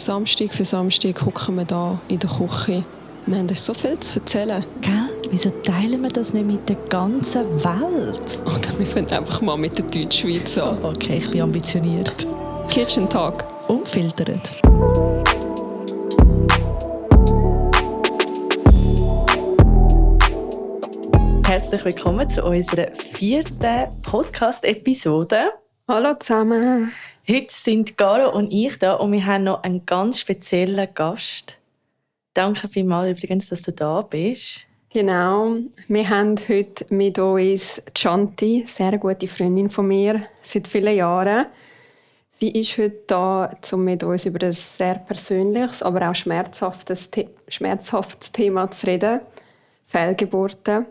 [0.00, 2.82] Samstag für Samstag hocken wir da in der Küche.
[3.26, 4.64] Wir haben uns so viel zu erzählen.
[4.80, 5.10] Gell?
[5.30, 8.38] Wieso teilen wir das nicht mit der ganzen Welt?
[8.46, 10.82] Oder wir fangen einfach mal mit der Deutschschweiz an.
[10.82, 12.26] Okay, ich bin ambitioniert.
[12.70, 13.44] Kitchen Talk.
[13.68, 14.40] Unfiltert.
[21.46, 25.59] Herzlich willkommen zu unserer vierten Podcast-Episode.
[25.92, 26.92] Hallo zusammen.
[27.28, 31.58] Heute sind Garo und ich da und wir haben noch einen ganz speziellen Gast.
[32.32, 34.66] Danke vielmals übrigens, dass du da bist.
[34.90, 35.56] Genau.
[35.88, 41.46] Wir haben heute mit uns Chanti, sehr gute Freundin von mir, seit vielen Jahren.
[42.38, 47.10] Sie ist heute da, um mit uns über ein sehr persönliches, aber auch schmerzhaftes,
[47.48, 49.22] schmerzhaftes Thema zu reden.
[49.88, 50.86] Fehlgeburten.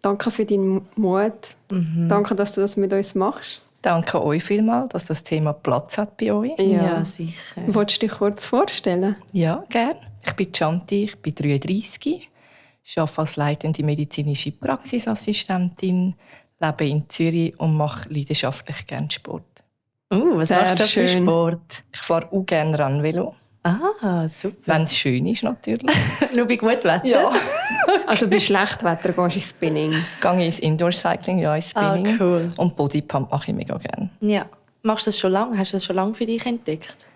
[0.00, 1.56] Danke für deinen Mut.
[1.72, 2.08] Mhm.
[2.08, 3.62] Danke, dass du das mit uns machst.
[3.82, 6.58] Danke euch vielmals, dass das Thema Platz hat bei euch.
[6.58, 7.62] Ja, ja sicher.
[7.68, 9.16] Wolltest du dich kurz vorstellen?
[9.32, 10.00] Ja, gerne.
[10.26, 12.28] Ich bin Chanti, ich bin 33,
[12.96, 16.14] arbeite als leitende medizinische Praxisassistentin,
[16.60, 19.44] lebe in Zürich und mache leidenschaftlich gerne Sport.
[20.12, 21.84] Uh, was Sehr machst du für Sport?
[21.92, 23.34] Ich fahre auch gerne Rennvelo.
[23.68, 24.74] Ah, super.
[24.74, 25.96] Wenn es schön ist, natürlich.
[26.34, 27.06] Nur bei gutem Wetter?
[27.06, 27.30] Ja.
[28.06, 29.94] also bei schlechtem Wetter gehst du ins Spinning?
[30.20, 32.14] Gehe ins Indoor-Cycling, ja, ins ah, Spinning.
[32.20, 32.52] Ah, cool.
[32.56, 34.10] Und Bodypump mache ich mega gerne.
[34.20, 34.46] Ja.
[34.82, 35.58] Machst du das schon lange?
[35.58, 37.08] Hast du das schon lange für dich entdeckt?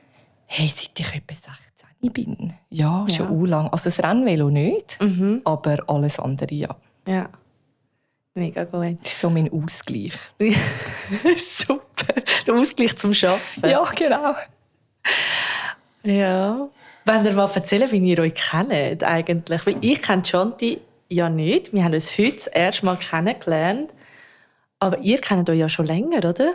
[0.46, 2.54] Hey, seit ich etwa 16 bin.
[2.68, 3.14] Ja, ja.
[3.14, 3.68] schon u lang.
[3.68, 5.40] Also das Rennvelo nicht, mhm.
[5.44, 6.76] aber alles andere ja.
[7.06, 7.28] Ja.
[8.34, 8.98] Mega gut.
[9.02, 10.14] Das ist so mein Ausgleich.
[11.36, 12.22] Super.
[12.46, 13.68] Der Ausgleich zum Arbeiten.
[13.68, 14.34] Ja, genau.
[16.04, 16.68] Ja.
[17.04, 19.66] Wenn ihr mal erzählen, wie ihr euch kennt eigentlich.
[19.66, 21.72] Weil ich kenne Chanti ja nicht.
[21.72, 23.90] Wir haben uns heute das erste Mal kennengelernt.
[24.78, 26.52] Aber ihr kennt euch ja schon länger, oder?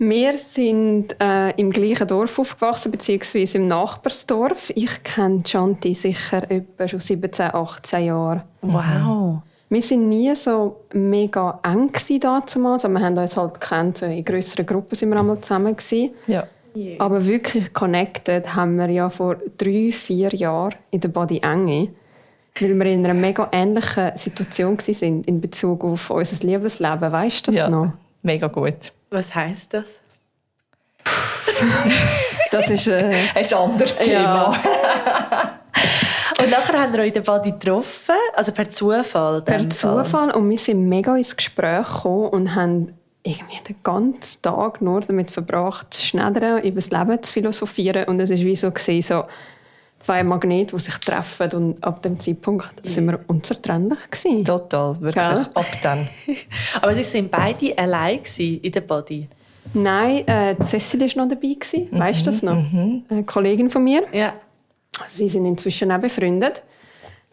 [0.00, 4.70] Wir sind äh, im gleichen Dorf aufgewachsen, beziehungsweise im Nachbarsdorf.
[4.76, 8.44] Ich kenne Chanti sicher etwa schon 17, 18 Jahre.
[8.62, 9.42] Wow.
[9.70, 12.56] Wir waren nie so mega eng damals.
[12.56, 16.10] Also wir haben uns halt gekannt, in grösseren Gruppen sind wir einmal zusammen gewesen.
[16.26, 16.46] Ja.
[16.78, 17.00] Yeah.
[17.00, 21.88] Aber wirklich connected haben wir ja vor drei, vier Jahren in der Body Enge,
[22.60, 27.10] weil wir in einer mega ähnlichen Situation waren in Bezug auf unser Liebesleben.
[27.10, 27.94] Weißt du das ja, noch?
[28.22, 28.92] Mega gut.
[29.10, 29.98] Was heißt das?
[32.52, 34.54] das ist äh, ein anderes Thema.
[34.54, 35.58] Ja.
[36.40, 39.42] und nachher haben wir euch in der Body getroffen, also per Zufall.
[39.42, 42.97] Per Zufall und wir sind mega ins Gespräch gekommen und haben
[43.28, 48.04] irgendwie den ganzen Tag nur damit verbracht, zu schneidern, über das Leben zu philosophieren.
[48.04, 49.24] Und es war wie so, gewesen, so
[49.98, 51.52] zwei Magnete, die sich treffen.
[51.52, 52.90] Und ab dem Zeitpunkt ja.
[52.90, 53.98] sind wir unzertrennlich.
[54.10, 54.44] Gewesen.
[54.44, 55.24] Total, wirklich.
[55.24, 55.46] Gell?
[55.54, 56.08] Ab dann.
[56.82, 59.28] Aber sie sind beide allein in der Body?
[59.74, 61.54] Nein, äh, Cecil war noch dabei.
[61.54, 61.88] Gewesen.
[61.90, 61.98] Mhm.
[61.98, 62.56] Weißt du das noch?
[62.56, 63.04] Mhm.
[63.08, 64.04] Eine Kollegin von mir.
[64.12, 64.34] Ja.
[65.06, 66.62] Sie sind inzwischen auch befreundet.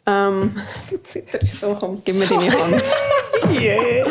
[0.06, 0.56] Ähm,
[0.90, 2.84] du zitterst so, komm, gib mir deine Hand.
[3.50, 4.06] Yeah.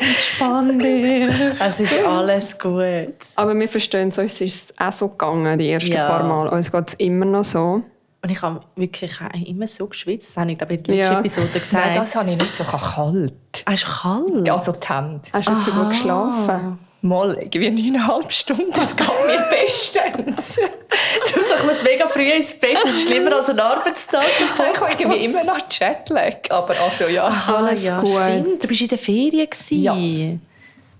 [0.00, 1.30] Entspann dich.
[1.60, 3.14] Es ist alles gut.
[3.36, 6.08] Aber wir verstehen es, uns ist es auch so gegangen, die ersten ja.
[6.08, 6.48] paar Mal.
[6.48, 7.82] Uns geht es immer noch so.
[8.22, 9.12] Und ich habe wirklich
[9.46, 10.30] immer so geschwitzt.
[10.30, 11.20] Das habe ich glaube in der letzten ja.
[11.20, 11.86] Episode gesagt.
[11.86, 13.34] Nein, das habe ich nicht so kalt.
[13.66, 14.46] Es ist kalt?
[14.46, 15.20] Ja, so die Hände.
[15.32, 16.78] Hast du nicht so gut geschlafen?
[17.04, 20.56] Mal irgendwie neuneinhalb Stunden, das geht mir bestens.
[21.34, 24.24] du sagst, ich muss mega früh ins Bett, das ist schlimmer als ein Arbeitstag.
[24.38, 28.08] ich habe irgendwie immer noch Jetlag, aber also ja, Aha, alles ja, gut.
[28.08, 28.64] Stimmt.
[28.64, 29.48] Du warst in der Ferien.
[29.68, 30.38] Ja.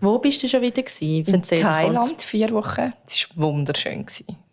[0.02, 0.82] Wo bist du schon wieder?
[0.82, 1.34] Gewesen?
[1.34, 2.92] In Thailand, vier Wochen.
[3.06, 4.04] Es war wunderschön.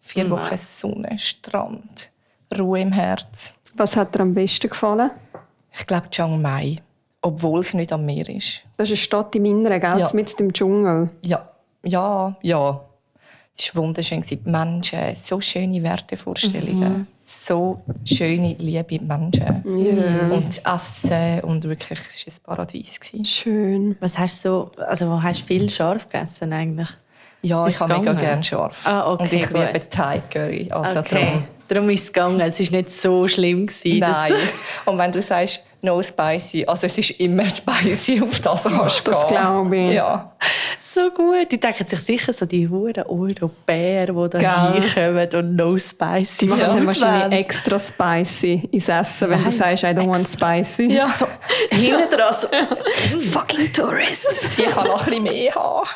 [0.01, 0.29] Vier mhm.
[0.29, 2.09] Wochen Sonne, Strand,
[2.57, 3.55] Ruhe im Herz.
[3.75, 5.11] Was hat dir am besten gefallen?
[5.77, 6.81] Ich glaube Chiang Mai
[7.21, 8.61] obwohl es nicht am Meer ist.
[8.77, 9.99] Das ist eine Stadt im Inneren, gell?
[9.99, 10.09] Ja.
[10.13, 11.09] mit dem Dschungel.
[11.21, 11.49] Ja,
[11.83, 12.81] ja, ja.
[13.57, 14.21] Es war wunderschön.
[14.21, 16.99] Die Menschen, so schöne Wertevorstellungen.
[16.99, 17.07] Mhm.
[17.23, 19.63] So schöne, liebe Menschen.
[19.65, 20.33] Yeah.
[20.33, 22.99] Und Essen und wirklich, es war ein Paradies.
[23.23, 23.95] Schön.
[23.99, 26.89] Was hast du so, also wo hast du viel scharf gegessen eigentlich?
[27.43, 28.85] Ja, ich habe mega gerne scharf.
[28.85, 29.57] Ah, okay, und ich gut.
[29.57, 30.69] liebe Thai Curry.
[30.71, 31.25] Also okay.
[31.25, 31.43] darum.
[31.67, 32.39] darum ist es gegangen.
[32.39, 33.67] Es war nicht so schlimm.
[33.67, 34.33] Gewesen, Nein.
[34.85, 36.65] und wenn du sagst, no spicy.
[36.65, 39.93] Also es ist immer spicy, auf das kannst du Das glaube ich.
[39.93, 40.31] Ja.
[40.79, 41.51] So gut.
[41.51, 46.59] Die denken sich sicher so die huren Europäer, die da hinkommen und no spicy machen.
[46.59, 46.67] Ja.
[46.67, 50.07] dann wahrscheinlich extra spicy ins Essen, wenn Nein, du sagst, I don't extra.
[50.07, 50.91] want spicy.
[50.91, 51.13] Ja.
[51.13, 51.27] So,
[51.69, 52.47] hinten dran so,
[53.19, 54.55] fucking Tourists.
[54.55, 55.87] Die kann noch ein bisschen mehr haben.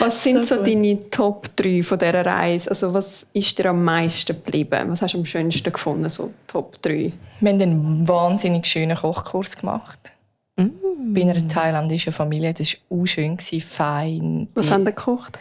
[0.00, 2.70] Was sind so, so deine Top 3 von dieser Reise?
[2.70, 4.90] Also was ist dir am meisten geblieben?
[4.90, 7.12] Was hast du am schönsten gefunden, so Top 3?
[7.40, 10.12] Wir haben einen wahnsinnig schönen Kochkurs gemacht.
[10.56, 11.14] Mm.
[11.14, 12.52] Bei einer thailändischen Familie.
[12.54, 14.48] Das war auch schön, fein.
[14.54, 15.38] Was haben Sie gekocht?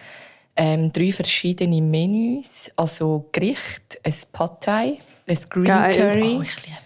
[0.59, 5.95] ähm, drei verschiedene Menüs, also Gericht, ein Pad Thai, ein Green Geil.
[5.95, 6.35] Curry.
[6.37, 6.77] Oh, ich liebe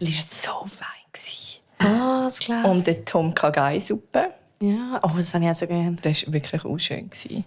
[0.00, 0.08] es
[0.46, 0.86] war so fein.
[1.12, 1.60] gewesen.
[1.82, 4.32] Oh, das glaube Und eine Tom Kha Suppe.
[4.60, 5.96] Ja, oh, das habe ich auch so gerne.
[6.02, 7.08] Das war wirklich auch schön.
[7.10, 7.44] gewesen.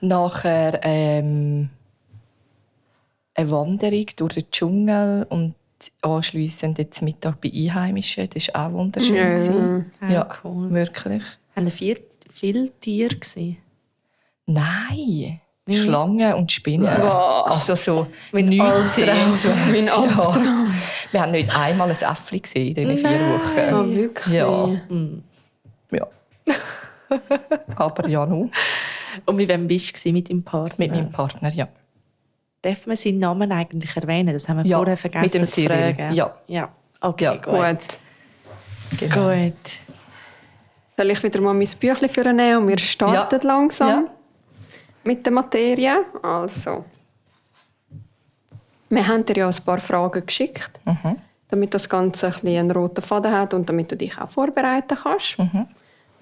[0.00, 1.70] Nachher ähm,
[3.34, 5.54] eine Wanderung durch den Dschungel und
[6.02, 8.28] anschliessend jetzt Mittag bei Einheimischen.
[8.30, 9.16] Das war auch wunderschön.
[9.16, 9.24] Ja.
[9.28, 9.92] gewesen.
[10.08, 10.70] Ja, cool.
[10.70, 11.22] wirklich.
[11.54, 11.98] Haben vier,
[12.32, 13.58] viele Tiere gesehen?
[14.46, 15.76] Nein, Nee.
[15.76, 17.00] Schlangen und Spinnen.
[17.00, 17.46] Wow.
[17.46, 19.34] Also so Mein nichts Albtraum.
[19.34, 19.66] sehenswertes.
[19.72, 20.66] Mein ja.
[21.10, 23.20] Wir haben nicht einmal ein Äffli gesehen in diesen vier.
[23.30, 23.74] Wochen.
[23.74, 24.34] Ah, wirklich?
[24.34, 24.66] Ja.
[24.66, 25.22] Mm.
[25.90, 26.06] Ja.
[27.76, 28.50] Aber ja, nur
[29.26, 30.74] Und mit wem bist du mit deinem Partner?
[30.78, 31.68] mit meinem Partner, ja.
[32.62, 34.32] Darf man seinen Namen eigentlich erwähnen?
[34.32, 36.14] Das haben wir Ja, vorher vergessen mit dem zu fragen.
[36.14, 36.34] Ja.
[36.46, 36.68] ja.
[37.00, 37.34] Okay, Ja.
[37.36, 37.44] gut.
[37.44, 37.98] Gut.
[39.00, 39.28] Genau.
[39.30, 39.54] Gut.
[40.96, 44.04] Soll ich wieder mal mein Büchlein vornehmen und wir starten langsam Ja.
[45.04, 46.04] mit der Materie?
[46.22, 46.84] Also,
[48.88, 51.16] wir haben dir ja ein paar Fragen geschickt, Mhm.
[51.48, 54.96] damit das Ganze ein bisschen einen roten Faden hat und damit du dich auch vorbereiten
[55.02, 55.38] kannst.
[55.38, 55.66] Mhm.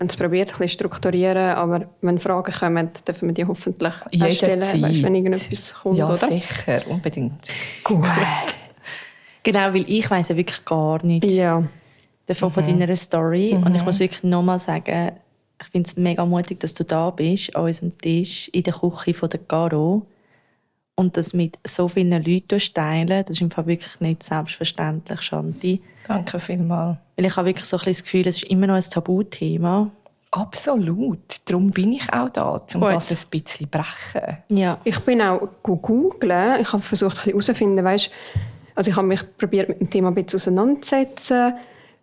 [0.02, 3.93] Wir haben es probiert, ein bisschen strukturieren, aber wenn Fragen kommen, dürfen wir die hoffentlich
[3.94, 6.16] auch stellen, weißt, wenn irgendetwas kommt, ja, oder?
[6.16, 7.49] sicher, unbedingt.
[7.84, 8.04] Gut.
[9.44, 11.64] Genau, weil ich weiß ja wirklich gar nichts Ja.
[12.26, 13.52] davon von deiner Story.
[13.54, 15.12] Und ich muss wirklich nochmal sagen,
[15.60, 19.14] ich finde es mega mutig, dass du da bist, an unserem Tisch, in der Küche
[19.14, 20.06] von der Caro.
[21.02, 25.82] Und das mit so vielen Leuten teilen, das ist im Fall wirklich nicht selbstverständlich, Shanti.
[26.06, 26.96] Danke vielmals.
[27.16, 29.90] Weil ich habe wirklich so ein das Gefühl, es ist immer noch ein Tabuthema.
[30.31, 31.19] Absolut.
[31.44, 32.93] Darum bin ich auch da, um Gut.
[32.93, 34.38] das ein bisschen zu brechen.
[34.49, 34.78] Ja.
[34.84, 36.60] Ich bin auch googeln.
[36.60, 38.10] Ich habe versucht, ein bisschen herauszufinden, weißt,
[38.76, 41.54] also ich habe mich probiert mit dem Thema ein bisschen auseinanderzusetzen.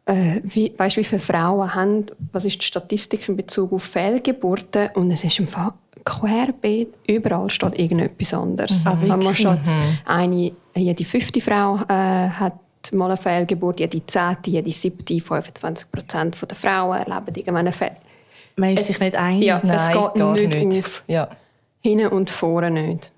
[0.06, 4.90] Äh, wie, weißt, wie viele Frauen haben, was ist die Statistik in Bezug auf Fehlgeburten?
[4.96, 5.72] Und es ist im Fall
[6.10, 8.82] querbeet, überall steht irgendetwas anderes.
[8.86, 9.40] Ah, Wenn man wirklich?
[9.40, 9.60] schon
[10.08, 12.54] eine, jede fünfte Frau äh, hat
[12.92, 18.04] mal eine Fehlgeburt, jede zehnte, jede siebte, 25 Prozent der Frauen erleben irgendwann eine Fehlgeburt.
[18.56, 19.44] Man ist Es- sich nicht einig.
[19.46, 19.62] Ja.
[19.64, 21.04] Es geht gar nicht auf.
[21.08, 21.28] Ja.
[21.82, 23.12] Hinten und vorne nicht.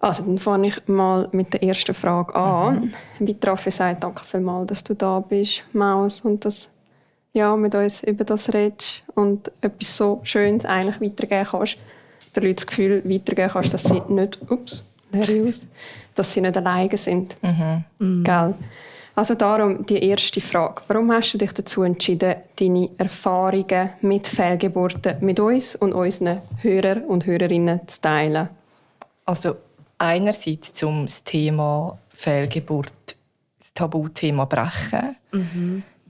[0.00, 2.92] Also, dann fange ich mal mit der ersten Frage an.
[3.20, 6.68] Wie Raffi sagt, danke vielmals, dass du da bist, Maus, und dass
[7.34, 11.76] ja, mit uns über das redest und etwas so Schönes eigentlich weitergeben kannst.
[12.34, 15.66] Den Leuten das Gefühl weitergeben kannst, dass sie nicht, ups, aus,
[16.14, 17.36] dass sie nicht alleine sind.
[18.24, 18.54] Gell?
[19.16, 20.82] Also darum die erste Frage.
[20.88, 27.04] Warum hast du dich dazu entschieden, deine Erfahrungen mit Fehlgeburten mit uns und unseren Hörern
[27.04, 28.48] und Hörerinnen zu teilen?
[29.24, 29.56] Also
[29.98, 32.90] einerseits zum das Thema Fehlgeburt,
[33.58, 35.16] das Tabuthema brechen,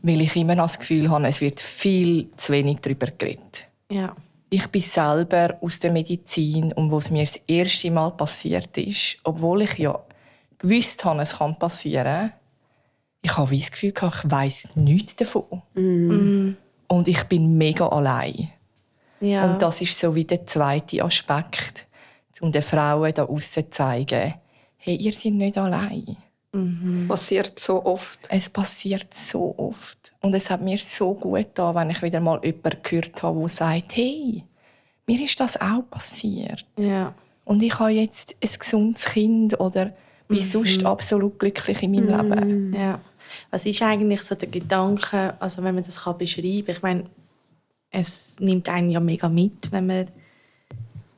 [0.05, 3.69] weil ich immer noch das Gefühl habe, es wird viel zu wenig darüber geredet.
[3.91, 4.15] Ja.
[4.51, 9.17] Ich bin selber aus der Medizin und wo es mir das erste Mal passiert ist,
[9.25, 9.99] obwohl ich ja
[10.59, 12.33] gewusst habe, es kann passieren,
[13.23, 15.63] ich habe das Gefühl, gehabt, ich weiß nichts davon.
[16.87, 18.51] Und ich bin mega allein.
[19.21, 19.51] ja.
[19.51, 21.87] Und das ist so wie der zweite Aspekt,
[22.43, 24.35] um den Frauen da aussen zu zeigen,
[24.77, 26.19] hey, ihr seid nicht allein.
[27.09, 28.21] Passiert so oft.
[28.29, 30.13] Es passiert so oft.
[30.21, 33.49] Und es hat mir so gut getan, wenn ich wieder mal jemanden gehört habe, der
[33.49, 34.45] sagt, hey,
[35.07, 36.65] mir ist das auch passiert.
[36.77, 37.15] ja.
[37.47, 39.93] Und ich habe jetzt ein gesundes Kind oder
[40.29, 42.75] bin sonst absolut glücklich in meinem Leben.
[42.75, 43.01] Ja.
[43.51, 46.75] Was ist eigentlich so der Gedanke, also wenn man das kann beschreiben kann?
[46.75, 47.05] Ich meine,
[47.91, 50.09] es nimmt einen ja mega mit, wenn man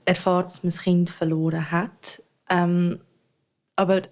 [0.04, 2.22] erfährt, dass man das Kind verloren hat.
[2.50, 3.00] Ähm,
[3.76, 4.02] aber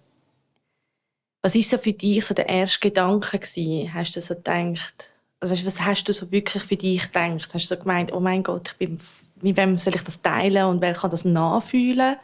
[1.45, 3.93] was ist so für dich so der erste Gedanke gewesen?
[3.93, 5.11] Hast du so gedacht,
[5.41, 7.53] also weißt was hast du so wirklich für dich gedacht?
[7.53, 8.99] Hast du so gemeint, oh mein Gott, ich bin,
[9.43, 12.17] mit wem soll ich das teilen und wer kann das nachfühlen?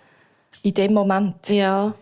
[0.63, 1.93] In dem Moment, Ja.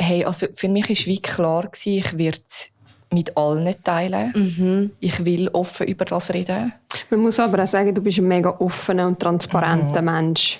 [0.00, 2.70] hey, also für mich war wie klar, gewesen, ich werde es
[3.12, 4.32] mit allen teilen.
[4.34, 4.90] Mhm.
[5.00, 6.72] Ich will offen über das reden.
[7.10, 10.58] Man muss aber auch sagen, du bist ein mega offener und transparenter Mensch.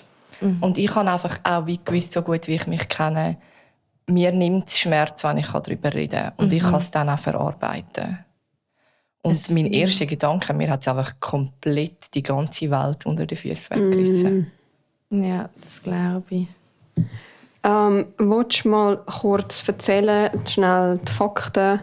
[0.61, 3.39] Und ich habe einfach auch wie gewusst, so gut wie ich mich kenne,
[4.09, 6.33] mir nimmt es Schmerz, wenn ich darüber reden kann.
[6.37, 8.19] Und ich kann es dann auch verarbeiten.
[9.23, 13.37] Und Es- mein erster Gedanke, mir hat es einfach komplett die ganze Welt unter den
[13.37, 14.53] Füßen weggerissen.
[15.11, 16.47] Ja, das glaube ich.
[17.65, 21.81] Ähm, willst du mal kurz erzählen, schnell die Fakten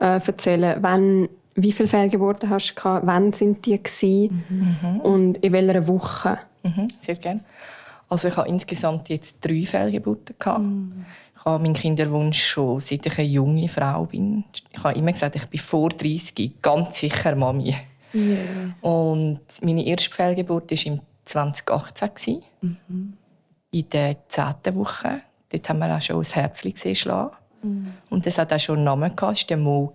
[0.00, 5.52] äh, erzählen, wann, wie viele Fehlgeburten hast du gehabt, wann sind die gewesen und in
[5.52, 6.38] welcher Woche?
[6.62, 7.40] Mhm, sehr gerne.
[8.08, 10.64] Also ich habe insgesamt jetzt drei Fehlgeburten gehabt.
[11.27, 14.44] Ich habe meinen Kinderwunsch schon, seit ich eine junge Frau bin.
[14.72, 17.74] Ich habe immer gesagt, ich bin vor 30 ganz sicher Mami.
[18.14, 18.74] Yeah.
[18.80, 22.42] Und meine erste Fehlgeburt war im 2018.
[23.70, 25.20] In der zehnten Woche.
[25.50, 27.36] Dort haben wir auch schon das Herzchen gesehen schlagen.
[28.10, 29.32] Und das hat auch schon einen Namen gehabt.
[29.32, 29.92] Das war der Mo.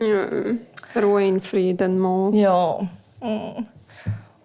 [0.00, 1.02] Ja.
[1.02, 2.30] Ruhe in Frieden, Mo.
[2.32, 2.78] Ja.
[3.20, 3.66] Mm.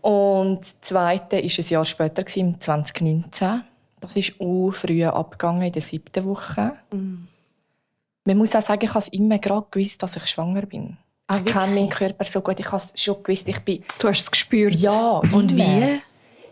[0.01, 3.63] Und das zweite war ein Jahr später, gewesen, im 2019.
[3.99, 6.73] Das ist auch früh abgegangen, in der siebten Woche.
[6.91, 10.97] Man muss auch sagen, ich habe immer gerade gewusst, dass ich schwanger bin.
[11.27, 12.59] Ah, ich kenne meinen Körper so gut.
[12.59, 13.83] Ich habe schon gewusst, ich bin...
[13.99, 14.73] Du hast es gespürt.
[14.75, 15.63] Ja, Und immer.
[15.65, 16.01] wie?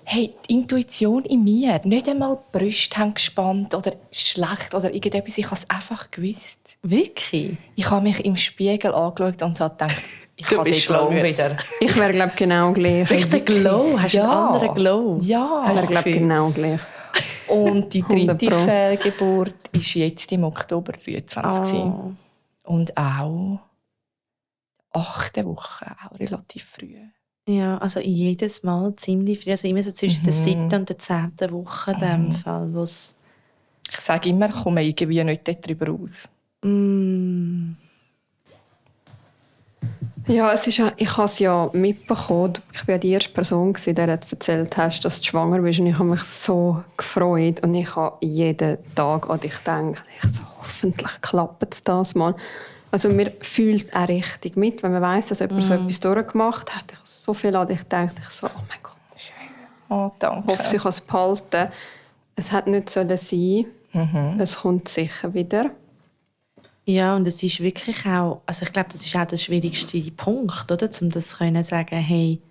[0.07, 1.81] Hey, die Intuition in mir.
[1.83, 5.37] Nicht einmal die Brüste haben gespannt oder schlecht oder irgendetwas.
[5.37, 6.77] Ich habe es einfach gewusst.
[6.83, 7.57] Wirklich?
[7.75, 9.95] Ich habe mich im Spiegel angeschaut und habe gedacht,
[10.35, 11.57] ich habe den Glow wieder.
[11.79, 13.09] Ich wäre, glaube genau gleich.
[13.09, 13.97] Echt der Glow?
[13.99, 14.23] Hast du Ja.
[14.29, 15.17] einen anderen Glow?
[15.21, 15.71] Ja.
[15.73, 16.79] Ich wäre, glaube genau gleich.
[17.47, 18.57] Und die dritte 100 Pro.
[18.57, 21.73] Fehlgeburt ist jetzt im Oktober 23.
[21.79, 22.11] Oh.
[22.63, 23.59] Und auch
[24.91, 26.95] achte Woche, auch relativ früh.
[27.47, 29.51] Ja, also jedes Mal ziemlich früh.
[29.51, 30.37] Also immer so zwischen der Mhm.
[30.43, 33.15] siebten und der zehnten Woche in dem Fall, wo's
[33.91, 36.27] Ich sage immer, ich komme irgendwie nicht darüber raus.
[36.63, 37.73] mm,
[40.27, 42.53] Ja, es ist ja, ich habe es ja mitbekommen.
[42.73, 45.79] Ich war ja die erste Person, der hat erzählt hast, dass du schwanger bist.
[45.79, 47.61] Und ich habe mich so gefreut.
[47.61, 50.03] Und ich habe jeden Tag an dich gedacht.
[50.23, 52.35] Ich so, hoffentlich klappt es das mal.
[52.91, 56.85] Also man fühlt auch richtig mit, wenn man weiß, dass jemand so etwas durchgemacht hat.
[56.87, 58.15] Ich habe so viel an dich gedacht.
[58.17, 58.93] Ich so, oh mein Gott,
[59.87, 60.47] Oh, ich danke.
[60.47, 61.71] hoffe, ich kann es behalten.
[62.35, 63.65] Es hat nicht sollen sein.
[64.39, 65.69] Es kommt sicher wieder.
[66.87, 70.71] Ja, und es ist wirklich auch, also ich glaube, das ist auch der schwierigste Punkt,
[70.71, 70.89] oder?
[71.01, 72.41] Um das zu sagen, hey,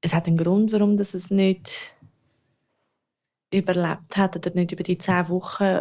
[0.00, 1.96] es hat einen Grund, warum das es nicht
[3.52, 5.80] überlebt hat oder nicht über die zehn Wochen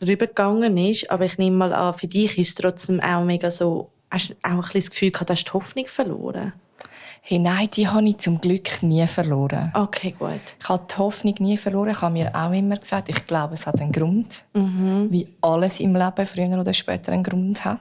[0.00, 1.08] drüber gegangen ist.
[1.10, 4.34] Aber ich nehme mal an, für dich ist es trotzdem auch mega so, hast du
[4.42, 6.52] auch ein bisschen das Gefühl gehabt, du hast die Hoffnung verloren?
[7.24, 9.70] Hey, nein, die habe ich zum Glück nie verloren.
[9.74, 10.40] Okay, gut.
[10.60, 11.90] Ich habe die Hoffnung nie verloren.
[11.90, 14.44] Ich habe mir auch immer gesagt, ich glaube, es hat einen Grund.
[14.52, 17.80] Wie alles im Leben früher oder später einen Grund hat.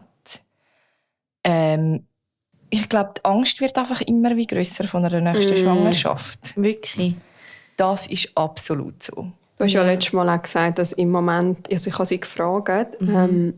[1.44, 2.06] Ähm,
[2.70, 6.56] ich glaube, die Angst wird einfach immer wie grösser von einer nächsten Schwangerschaft.
[6.56, 7.16] Wirklich.
[7.78, 9.32] Das ist absolut so.
[9.58, 9.88] Du hast ja, Ja.
[9.92, 13.56] letztes Mal auch gesagt, dass im Moment, also ich habe sie gefragt, ähm,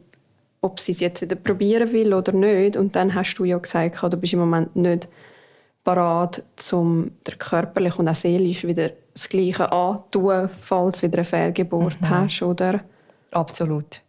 [0.62, 2.78] ob sie es jetzt wieder probieren will oder nicht.
[2.78, 5.10] Und dann hast du ja gesagt, du bist im Moment nicht
[5.84, 11.26] parat, um der körperlich und auch seelisch wieder das Gleiche anzutun, falls du wieder eine
[11.26, 12.82] Fehlgeburt hast, oder?
[13.32, 14.02] Absolut.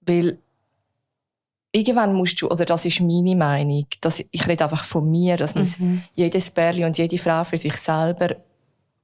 [0.00, 0.38] Weil
[1.72, 5.54] irgendwann musst du, oder das ist meine Meinung, dass ich rede einfach von mir, das
[5.54, 5.78] muss
[6.14, 8.36] jedes Pärchen und jede Frau für sich selber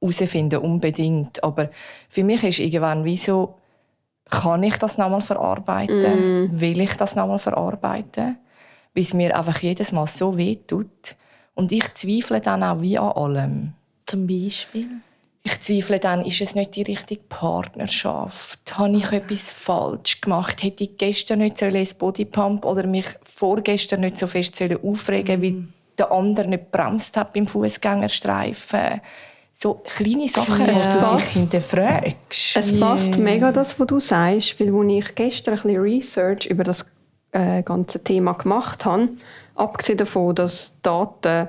[0.00, 1.42] herausfinden, unbedingt.
[1.44, 1.70] Aber
[2.08, 3.54] für mich ist irgendwann wie so,
[4.30, 6.60] kann ich das nochmal verarbeiten?
[6.60, 8.38] Will ich das nochmal verarbeiten?
[8.94, 11.16] Weil es mir einfach jedes Mal so weh tut.
[11.54, 13.72] Und ich zweifle dann auch wie an allem.
[14.06, 14.88] Zum Beispiel?
[15.46, 18.58] Ich zweifle dann, ist es nicht die richtige Partnerschaft?
[18.78, 20.62] Habe ich etwas falsch gemacht?
[20.62, 25.64] Hätte ich gestern nicht ins Bodypump oder mich vorgestern nicht so fest sollen aufregen wie
[25.98, 29.00] der andere nicht bremst hat beim Fußgängerstreifen?
[29.52, 30.72] So kleine Sachen, Ja.
[30.72, 32.56] die du dich hinterfragst.
[32.56, 36.64] Es passt mega, das, was du sagst, weil als ich gestern ein bisschen Research über
[36.64, 36.84] das
[37.32, 39.10] äh, ganze Thema gemacht habe,
[39.54, 41.48] abgesehen davon, dass Daten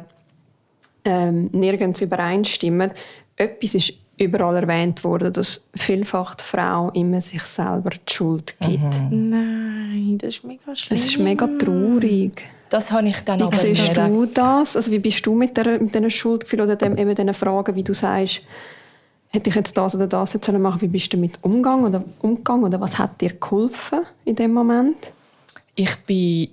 [1.04, 2.92] ähm, nirgends übereinstimmen,
[3.36, 9.12] etwas ist überall erwähnt worden, dass vielfach die Frau immer sich selber die Schuld gibt.
[9.12, 10.98] Nein, das ist mega schlimm.
[10.98, 12.44] Es ist mega traurig.
[12.70, 14.76] Das habe ich dann Wie aber siehst du das?
[14.76, 17.84] Also wie bist du mit, der, mit diesen Schuldgefühlen oder dem, eben diesen Fragen, wie
[17.84, 18.42] du sagst,
[19.30, 20.82] hätte ich jetzt das oder das jetzt sollen machen?
[20.82, 25.12] Wie bist du damit umgegangen oder umgegangen oder was hat dir geholfen in dem Moment?
[25.76, 26.50] Ich bin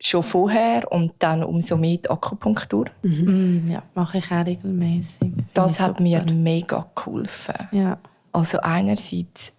[0.00, 2.86] schon vorher und dann umso mehr die Akupunktur.
[3.02, 5.32] Mm, ja, mache ich auch regelmäßig.
[5.54, 7.68] Das hat mir mega geholfen.
[7.72, 7.98] Ja.
[8.32, 9.52] Also einerseits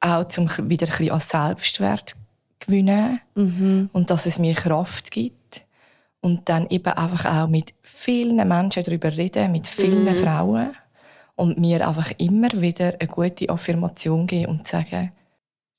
[0.00, 2.14] auch zum wieder ein bisschen an Selbstwert
[2.58, 3.20] gewinnen
[3.92, 5.64] und dass es mir Kraft gibt
[6.20, 10.74] und dann eben einfach auch mit vielen Menschen darüber reden, mit vielen Frauen
[11.36, 15.12] und mir einfach immer wieder eine gute Affirmation geben und sagen,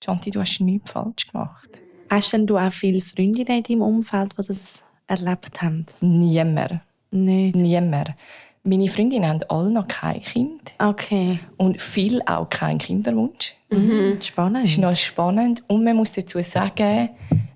[0.04, 1.82] Shanti, du hast nichts falsch gemacht.
[2.10, 5.86] Hast denn du auch viele Freundinnen in deinem Umfeld, die das erlebt haben?
[6.02, 6.80] Niemand.
[7.12, 7.56] Nicht.
[7.56, 8.10] Niemand.
[8.64, 11.40] Meine Freundinnen haben alle noch kein Kind Okay.
[11.56, 13.56] und viele auch keinen Kinderwunsch.
[13.70, 14.20] Mhm.
[14.22, 14.64] Spannend.
[14.66, 15.64] Das ist noch spannend.
[15.68, 17.10] Und man muss dazu sagen,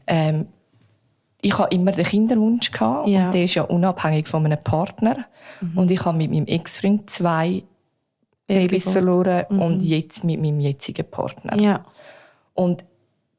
[0.08, 0.48] ähm,
[1.41, 3.25] ich habe immer den Kinderwunsch gehabt, Ja.
[3.25, 5.25] und der ist ja unabhängig von einem Partner.
[5.75, 7.63] Und ich habe mit meinem Ex-Freund zwei
[8.48, 11.60] Babys verloren und jetzt mit meinem jetzigen Partner.
[11.60, 11.86] Ja.
[12.53, 12.84] Und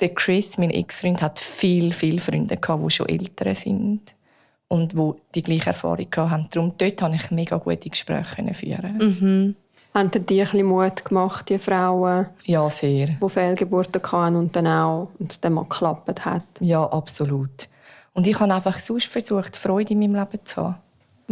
[0.02, 4.00] der Chris, mein Ex-Freund, hat viel, viel Freunde gehabt, die schon älter sind.
[4.68, 6.48] und wo die gleiche Erfahrung hatten.
[6.50, 8.96] Darum dort konnte ich mega gute Gespräche führen.
[8.98, 9.56] Mhm.
[9.92, 13.08] Haben dir die ein bisschen Mut gemacht, die Frauen, Ja, sehr.
[13.22, 16.42] die Fehlgeburten hatten und dann auch und dann mal geklappt hat?
[16.60, 17.68] Ja, absolut.
[18.14, 20.76] Und ich habe einfach sonst versucht, Freude in meinem Leben zu haben.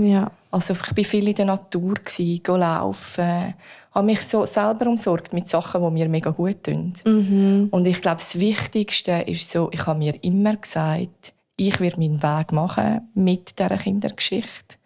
[0.02, 0.30] Ja.
[0.50, 1.94] Also ich war viel in der Natur,
[2.42, 3.54] go laufen,
[3.92, 6.92] habe mich so selber umsorgt mit Sachen, die mir mega gut tun.
[7.04, 7.68] Mhm.
[7.70, 12.22] Und ich glaube, das Wichtigste ist so, ich habe mir immer gesagt, ich werde meinen
[12.22, 14.76] Weg machen mit dieser Kindergeschichte.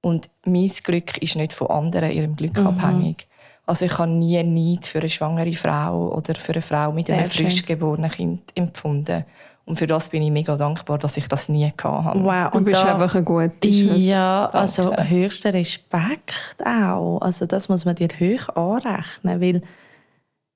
[0.00, 3.26] Und mein Glück ist nicht von anderen ihrem Glück abhängig.
[3.64, 7.28] Also ich habe nie Neid für eine schwangere Frau oder für eine Frau mit einem
[7.28, 9.24] frisch geborenen Kind empfunden.
[9.68, 12.20] Und für das bin ich mega dankbar, dass ich das nie hatte.
[12.20, 12.52] Wow.
[12.52, 13.96] Du bist da- einfach eine gute Schütze.
[13.96, 15.10] Ja, also Danke.
[15.10, 17.18] höchster Respekt auch.
[17.20, 19.62] Also das muss man dir hoch anrechnen, weil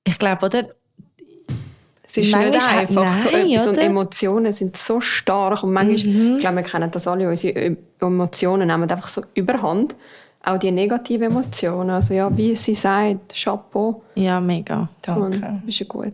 [0.05, 0.63] ich glaube, oder?
[2.03, 3.81] Es ist Manchmal nicht hat- einfach so nein, etwas und oder?
[3.83, 3.89] Mhm.
[3.89, 8.89] Emotionen sind so stark und manchmal, ich glaube, wir kennen das alle, unsere Emotionen nehmen
[8.89, 9.95] einfach so überhand.
[10.43, 11.91] Auch die negativen Emotionen.
[11.91, 14.01] Also ja, wie sie sagt, Chapeau.
[14.15, 14.89] Ja, mega.
[15.01, 15.21] Danke.
[15.21, 16.13] Und bist eine gute.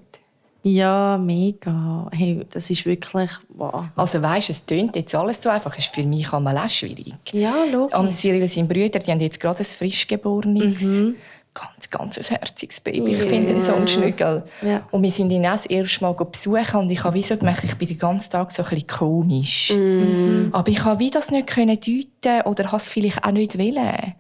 [0.67, 2.07] Ja, mega.
[2.11, 3.85] Hey, das ist wirklich wow.
[3.95, 7.13] Also weißt, es tönt jetzt alles so einfach, ist für mich auch schwierig.
[7.31, 7.93] Ja, logisch.
[7.95, 11.15] Am Cyril, seine Brüder, die haben jetzt gerade ein frisch geborenes, Mhm.
[11.53, 13.13] ganz, ganz ein herziges Baby.
[13.13, 14.43] Ich finde ihn so ein Schnügel.
[14.61, 14.83] Ja.
[14.91, 17.63] Und wir sind ihn auch das erste Mal besuchen und ich habe wie so gemerkt,
[17.63, 19.71] ich bin den ganzen Tag so ein bisschen komisch.
[19.73, 20.49] Mhm.
[20.51, 24.15] Aber ich habe wie das nicht können deuten oder habe es vielleicht auch nicht wollen.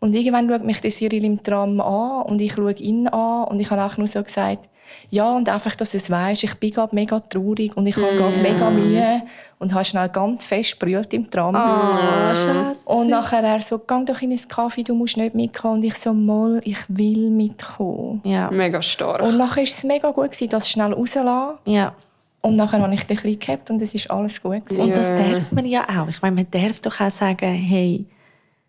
[0.00, 3.60] Und irgendwann schaut mich der Cyril im Tram an und ich schaue ihn an und
[3.60, 4.68] ich habe auch nur so gesagt,
[5.10, 8.16] ja, und einfach, dass du es weisst, ich bin gerade mega traurig und ich habe
[8.16, 9.22] gerade mega Mühe
[9.58, 11.54] und habe schnell ganz fest brüllt im Tram.
[11.54, 12.76] Ah, Schatz.
[12.84, 15.74] Und nachher er so, geh doch in ein Kaffee, du musst nicht mitkommen.
[15.76, 18.20] Und ich so, mal, ich will mitkommen.
[18.24, 18.50] Ja.
[18.50, 19.22] Mega stark.
[19.22, 21.58] Und nachher war es mega gut, gewesen, das schnell rauszulassen.
[21.66, 21.92] ja.
[22.44, 24.66] Und nachher habe ich dich ein gehabt und es ist alles gut.
[24.66, 24.80] Gewesen.
[24.82, 26.08] Und das darf man ja auch.
[26.08, 28.04] Ich meine, man darf doch auch sagen, hey,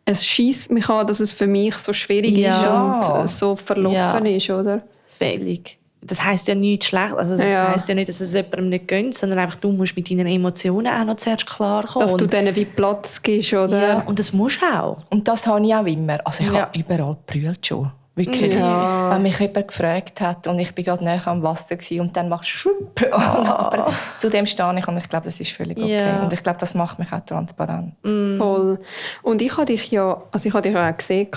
[0.05, 2.99] es schießt mich an, dass es für mich so schwierig Ja.
[2.99, 4.35] ist und so verlaufen Ja.
[4.37, 4.83] ist, oder?
[5.07, 5.79] fällig.
[6.05, 7.13] Das heisst ja nichts schlecht.
[7.13, 7.69] Also das Ja.
[7.69, 10.88] heisst ja nicht, dass es jemandem nicht gönnt, sondern einfach, du musst mit deinen Emotionen
[10.88, 12.08] auch noch zuerst klarkommen.
[12.08, 13.88] Dass du denen wie Platz gibst, oder?
[13.88, 14.97] ja, und das musst du auch.
[15.10, 16.19] Und das habe ich auch immer.
[16.25, 16.62] Also ich Ja.
[16.63, 17.91] habe überall gebrüllt schon.
[18.15, 18.54] Wirklich.
[18.54, 19.10] Ja.
[19.12, 22.30] Wenn mich jemand gefragt hat und ich bin gerade näher am Wasser gewesen, und dann
[22.30, 23.01] machst du schwupp.
[23.12, 25.97] Aber zu dem stehe ich und ich glaube, das ist völlig okay.
[25.97, 26.21] Ja.
[26.21, 27.93] Und ich glaube, das macht mich auch transparent.
[28.04, 28.80] Voll.
[29.23, 31.27] Und ich habe dich ja, also ich habe dich ja auch gesehen,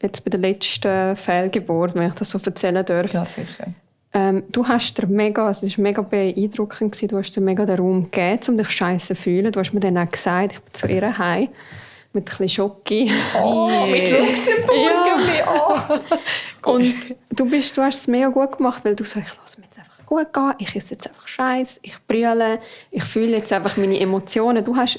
[0.00, 3.12] jetzt bei der letzten Fehlgeburt, wenn ich das so erzählen darf.
[3.12, 3.66] Ja, sicher.
[4.16, 7.76] Ähm, du hast dir mega, es war mega beeindruckend, gewesen, du hast dir mega den
[7.76, 9.52] Raum gegeben, um dich scheiße zu fühlen.
[9.52, 11.48] Du hast mir dann auch gesagt, ich bin zu ihr heim
[12.14, 13.12] mit ein bisschen Schocki.
[13.38, 15.44] Oh, mit Luxemburg.
[15.46, 15.98] Oh.
[16.72, 16.94] Und
[17.28, 19.78] du, bist, du hast es mega gut gemacht, weil du so, ich lasse mir jetzt
[19.78, 22.58] einfach gut gehen, ich esse jetzt einfach Scheiß, ich brülle,
[22.90, 24.64] ich fühle jetzt einfach meine Emotionen.
[24.64, 24.98] Du hast,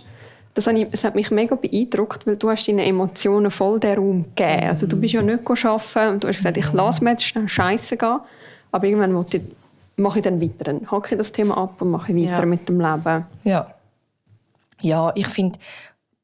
[0.54, 3.98] das, habe ich, das hat mich mega beeindruckt, weil du hast deinen Emotionen voll den
[3.98, 4.70] Raum gegeben.
[4.70, 7.50] Also du bist ja nicht arbeiten und du hast gesagt, ich lasse mir jetzt schnell
[7.50, 8.20] Scheiße gehen,
[8.72, 9.42] aber irgendwann ich,
[9.96, 10.64] mache ich dann weiter.
[10.66, 12.46] Dann hacke ich das Thema ab und mache weiter Ja.
[12.46, 13.26] mit dem Leben.
[13.44, 13.68] Ja.
[14.82, 15.58] Ja, ich finde,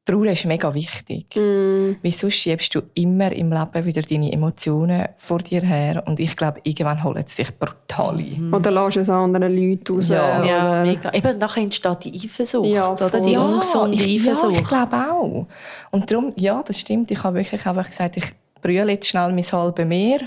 [0.06, 1.28] Trauer ist mega wichtig.
[1.36, 6.04] Weil sonst schiebst du immer im Leben wieder deine Emotionen vor dir her.
[6.06, 8.54] Und ich glaube, irgendwann holen sie dich brutal ein.
[8.54, 10.10] Oder lässt es anderen Leuten raus.
[10.10, 10.44] Ja.
[10.44, 11.12] Ja, mega.
[11.14, 13.10] Eben, nachher entsteht die Eifersucht, Ja, oder?
[13.22, 14.60] Die Ja, ungesunde ich, ja, Eifersucht.
[14.62, 15.48] ich glaube auch.
[15.92, 17.10] Und darum, ja, das stimmt.
[17.10, 18.26] Ich habe wirklich einfach gesagt, ich
[18.62, 20.20] brülle jetzt schnell mein halbes Meer.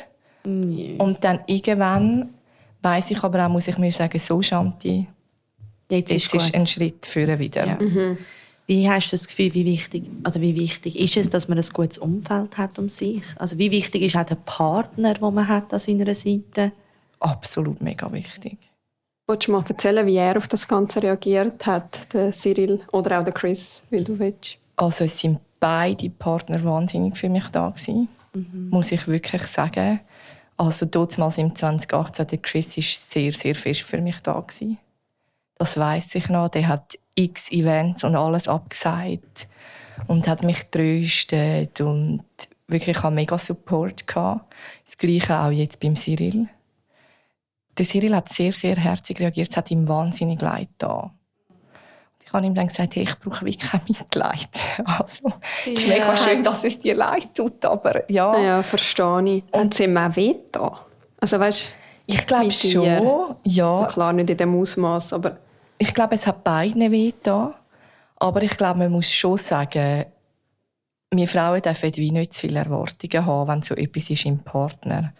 [0.46, 2.30] Und dann irgendwann
[2.82, 5.08] weiss ich aber auch, muss ich mir sagen, so Shanti,
[5.88, 7.66] Jetzt, jetzt ist ist ein Schritt führen wieder.
[7.66, 7.78] Ja.
[8.66, 11.64] Wie hast du das Gefühl, wie wichtig, oder wie wichtig ist es, dass man ein
[11.72, 13.22] gutes Umfeld hat um sich?
[13.36, 16.72] Also wie wichtig ist auch der Partner, den man hat an seiner Seite?
[17.20, 18.58] Absolut mega wichtig.
[19.28, 23.24] Willst du mal erzählen, wie er auf das Ganze reagiert hat, der Cyril oder auch
[23.24, 24.58] der Chris, wie du willst?
[24.74, 28.08] Also es sind beide Partner wahnsinnig für mich da gewesen,
[28.70, 30.00] muss ich wirklich sagen.
[30.56, 34.78] Also damals im 2018, der Chris ist sehr, sehr fest für mich da gewesen.
[35.58, 36.48] Das weiß ich noch.
[36.48, 39.48] Der hat x Events und alles abgesagt
[40.06, 42.24] und hat mich tröstet und
[42.68, 44.54] wirklich ich hatte mega Support gehabt.
[44.84, 46.48] Das Gleiche auch jetzt beim Cyril.
[47.78, 49.50] Der Cyril hat sehr, sehr herzig reagiert.
[49.50, 51.12] Es hat ihm wahnsinnig leid da.
[52.36, 54.48] Ich habe ihm dann gesagt, hey, ich brauche wirklich kein Mitleid.
[54.84, 55.32] Also,
[55.64, 55.94] es ist Ja.
[55.94, 58.38] mega schön, dass es dir leid tut, aber ja.
[58.38, 59.44] Ja, verstehe ich.
[59.52, 60.72] Und sie ihm auch wehgetan?
[61.18, 61.64] Also weißt
[62.04, 62.98] Ich glaube schon, dir?
[63.00, 63.86] also ja.
[63.86, 65.38] klar nicht in dem Ausmaß, aber
[65.78, 67.54] Ich glaube, es hat beiden wehgetan.
[68.16, 70.04] Aber ich glaube, man muss schon sagen,
[71.10, 75.14] wir Frauen dürfen wie nicht zu viele Erwartungen haben, wenn so etwas ist im Partner.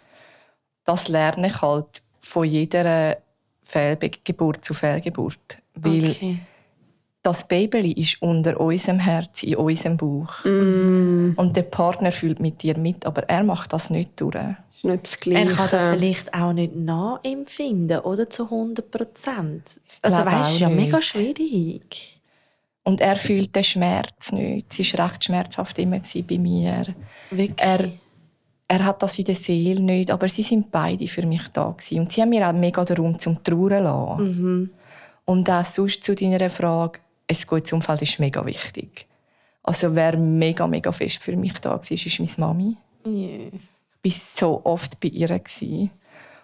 [0.85, 3.17] Das lerne ich halt von jeder
[3.63, 5.57] Fehlgeburt zu Fehlgeburt.
[5.75, 6.39] Weil Okay.
[7.27, 10.45] Das Baby ist unter unserem Herz, in unserem Bauch.
[10.45, 11.33] Mm.
[11.35, 14.37] Und der Partner fühlt mit dir mit, aber er macht das nicht durch.
[14.73, 18.29] Ist nicht das Er kann das vielleicht auch nicht nachempfinden, oder?
[18.29, 19.81] Zu 100 Prozent.
[20.01, 22.21] Also, weißt du, auch ja mega schwierig.
[22.83, 24.79] Und er fühlt den Schmerz nicht.
[24.79, 26.85] Es war recht schmerzhaft immer bei mir.
[27.29, 27.57] Wirklich.
[27.57, 27.91] Er,
[28.69, 31.99] er hat das in der Seele nicht, aber sie sind beide für mich da gewesen.
[31.99, 34.23] Und sie haben mir auch mega den Raum zum Trauern lassen.
[34.23, 34.69] Mhm.
[35.25, 39.05] Und auch sonst zu deiner Frage, ein gutes Umfeld ist mega wichtig.
[39.63, 42.77] Also wer mega, mega fest für mich da war, ist meine Mami.
[43.05, 43.59] Ja.
[44.03, 45.27] Ich war so oft bei ihr.
[45.27, 45.91] Gewesen.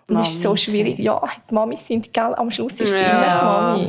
[0.07, 0.99] Und es ist so schwierig.
[0.99, 3.11] Ja, die Mamis sind, gell, am Schluss ist sie Ja.
[3.11, 3.25] immer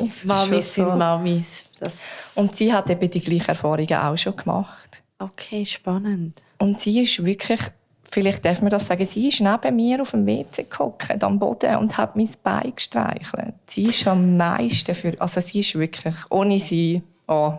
[0.07, 0.49] das Mami.
[0.51, 0.97] Mamis sind so.
[0.97, 1.65] Mamis.
[1.81, 5.03] Das Und sie hat eben die gleichen Erfahrungen auch schon gemacht.
[5.19, 6.45] okay, spannend.
[6.59, 7.61] Und sie ist wirklich,
[8.15, 11.77] vielleicht darf man das sagen, sie ist neben mir auf dem WC gehockt, am Boden
[11.77, 13.55] und hat mein Bein gestreichelt.
[13.67, 17.55] Sie ist am meisten für, also sie ist wirklich, ohne sie, oh,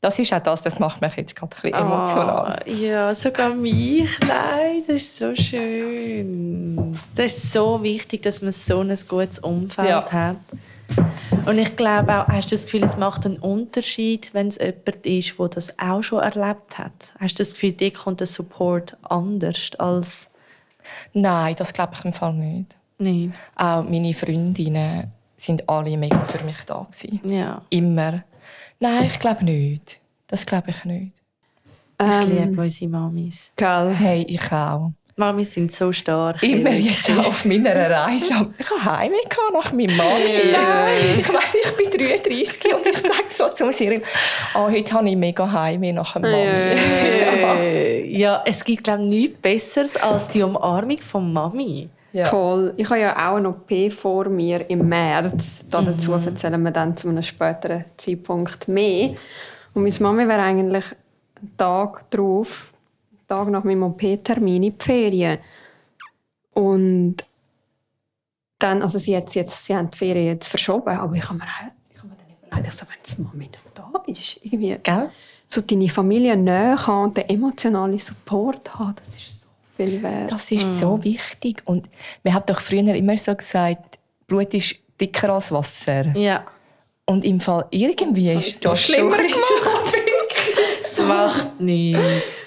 [0.00, 2.62] das ist auch das, das macht mich jetzt gerade ein bisschen emotional.
[2.64, 4.08] Ah, ja, sogar mich.
[4.20, 6.92] Nein, das ist so schön.
[7.16, 10.10] Das ist so wichtig, dass man so ein gutes Umfeld Ja.
[10.12, 10.36] hat.
[11.46, 15.06] Und ich glaube auch, hast du das Gefühl, es macht einen Unterschied, wenn es jemand
[15.06, 17.14] ist, der das auch schon erlebt hat?
[17.18, 20.30] Hast du das Gefühl, dir kommt der Support anders als
[21.12, 22.74] Nein, das glaube ich im Fall nicht.
[22.98, 23.34] nicht?
[23.56, 27.20] Auch meine Freundinnen sind alle mega für mich da gewesen.
[27.30, 27.62] Ja.
[27.70, 28.24] Immer.
[28.80, 30.00] Nein, ich glaube nicht.
[30.26, 31.12] Das glaube ich nicht.
[32.00, 33.52] Ich Ähm, liebe unsere Mamis.
[33.56, 33.94] gell.
[33.94, 34.92] Hey, ich auch.
[35.18, 36.42] Mamis sind so stark.
[36.42, 38.52] Immer jetzt auch auf meiner Reise.
[38.58, 39.16] Ich habe Heimweh
[39.52, 40.06] nach meinem Mann.
[40.52, 44.00] Nein, ich weiß, ich bin 33 und ich sage so zu Siri,
[44.54, 46.24] oh, heute habe ich mega Heimweh nach dem.
[46.24, 51.88] Äh, ja, es gibt glaube ich nichts Besseres als die Umarmung von Mami.
[52.12, 52.24] Ja.
[52.24, 52.72] Voll.
[52.76, 55.60] Ich habe ja auch noch P vor mir im März.
[55.68, 56.26] Da dazu Mhm.
[56.26, 59.10] erzählen wir dann zu einem späteren Zeitpunkt mehr.
[59.74, 62.72] Und meine Mami wäre eigentlich einen Tag drauf,
[63.28, 65.38] einen Tag nach meinem OP-Termin in die Ferien.
[66.52, 67.16] Und
[68.58, 71.44] dann, also sie, hat jetzt, sie haben die Ferien jetzt verschoben, aber ich habe mir,
[71.90, 75.10] ich habe mir dann überlegt, ich so, wenn die Mami nicht da ist, irgendwie Gell?
[75.46, 80.32] so deine Familie näher haben und den emotionalen Support haben, das ist so viel wert.
[80.32, 81.62] Das ist so wichtig.
[81.64, 81.88] Und
[82.24, 86.16] man hat doch früher immer so gesagt, Blut ist dicker als Wasser.
[86.16, 86.44] Ja.
[87.06, 89.94] Und im Fall irgendwie ist das schlimmer schon gemacht.
[90.82, 92.37] Das macht nichts.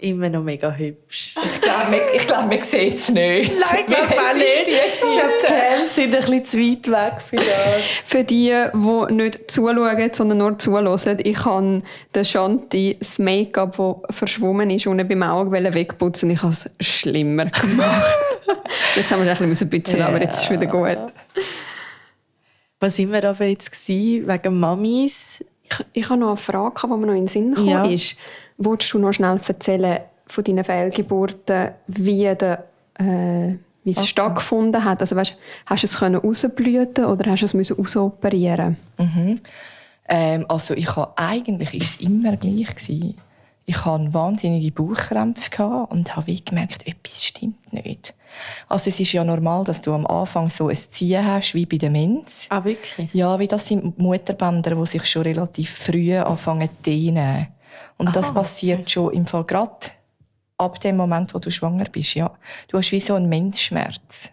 [0.00, 1.34] Immer noch mega hübsch.
[1.44, 3.52] Ich glaube, man, ich glaube, man sieht es nicht.
[3.52, 4.66] Nein, ich glaube nicht.
[4.66, 7.84] die Ich glaube, die Cams sind ein bisschen zu weit weg für das.
[8.04, 11.82] Für die, die nicht zuschauen, sondern nur zuhören, ich habe
[12.14, 16.30] der Shanti das Make-up, das verschwommen ist, unten beim Auge wegputzen.
[16.30, 18.18] Ich habe es schlimmer gemacht.
[18.94, 21.12] jetzt haben wir es ein bisschen putzen, aber jetzt ist es wieder gut.
[22.78, 24.28] Was sind wir aber jetzt gewesen?
[24.28, 25.44] Wegen Mamis?
[25.64, 27.84] Ich, ich habe noch eine Frage, die mir noch in den Sinn gekommen Ja.
[27.84, 28.14] ist.
[28.58, 32.64] Wolltest du noch schnell erzählen von deinen Fehlgeburten, wie, der,
[32.98, 35.00] äh, wie es stattgefunden hat?
[35.00, 38.76] Also, weißt, hast du es können rausblüten oder hast du es müssen rausoperieren?
[40.08, 43.14] Ähm, also ich habe eigentlich ist es immer gleich gewesen.
[43.66, 48.14] Ich hatte wahnsinnige Bauchkrämpfe gehabt und habe gemerkt, etwas stimmt nicht.
[48.66, 51.76] Also es ist ja normal, dass du am Anfang so ein Ziehen hast wie bei
[51.76, 52.46] der Menz.
[52.48, 53.12] Ah, wirklich?
[53.12, 57.48] Ja, wie das sind Mutterbänder, die sich schon relativ früh anfangen zu dehnen.
[57.96, 59.72] Und das Aha, passiert schon im Fall gerade
[60.56, 62.14] ab dem Moment, wo du schwanger bist.
[62.14, 62.30] Ja,
[62.68, 64.32] du hast wie so einen Menschschmerz.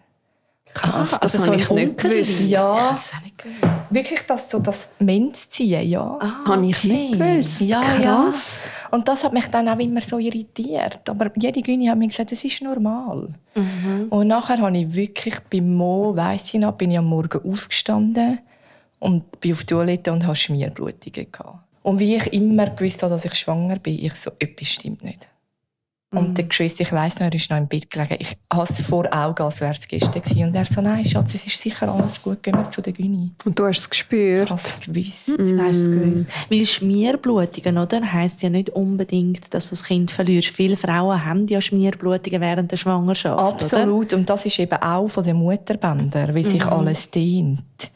[0.74, 2.48] Krass, Ah, das also habe so ich nicht gewusst.
[2.48, 2.74] Ja.
[2.90, 3.62] Das habe ich gewusst.
[3.90, 6.18] Wirklich das so das Menschziehen, ja.
[6.20, 7.60] Ah, Habe ich nicht gewusst.
[7.60, 8.02] Ja, Krass.
[8.02, 8.32] ja.
[8.90, 11.08] Und das hat mich dann auch immer so irritiert.
[11.08, 13.28] Aber jede Güni hat mir gesagt, das ist normal.
[14.10, 18.40] Und nachher habe ich wirklich bei Mo, weiss ich noch, bin ich am Morgen aufgestanden
[18.98, 21.32] und bin auf die Toilette und hatte Schmierblutungen.
[21.32, 21.58] Gehabt.
[21.86, 25.28] Und wie ich immer gewusst habe, dass ich schwanger bin, ich so, etwas stimmt nicht.
[26.10, 28.16] Und der Chris, ich weiss noch, er ist noch im Bett gelegen.
[28.18, 30.48] Ich hatte es vor Augen, als wäre es gestern gewesen.
[30.48, 33.30] Und er so, nein, Schatz, es ist sicher alles gut, gehen wir zu der Gyni.
[33.44, 34.46] Und du hast es gespürt.
[34.46, 35.28] Ich habe es gewusst.
[35.28, 36.26] Hast du es gewusst?
[36.50, 38.12] Weil Schmierblutungen, oder?
[38.12, 40.48] Heisst ja nicht unbedingt, dass du das Kind verlierst.
[40.48, 43.38] Viele Frauen haben ja Schmierblutungen während der Schwangerschaft.
[43.38, 43.48] Oder?
[43.48, 44.12] Absolut.
[44.12, 47.92] Und das ist eben auch von den Mutterbändern, wie sich alles dehnt.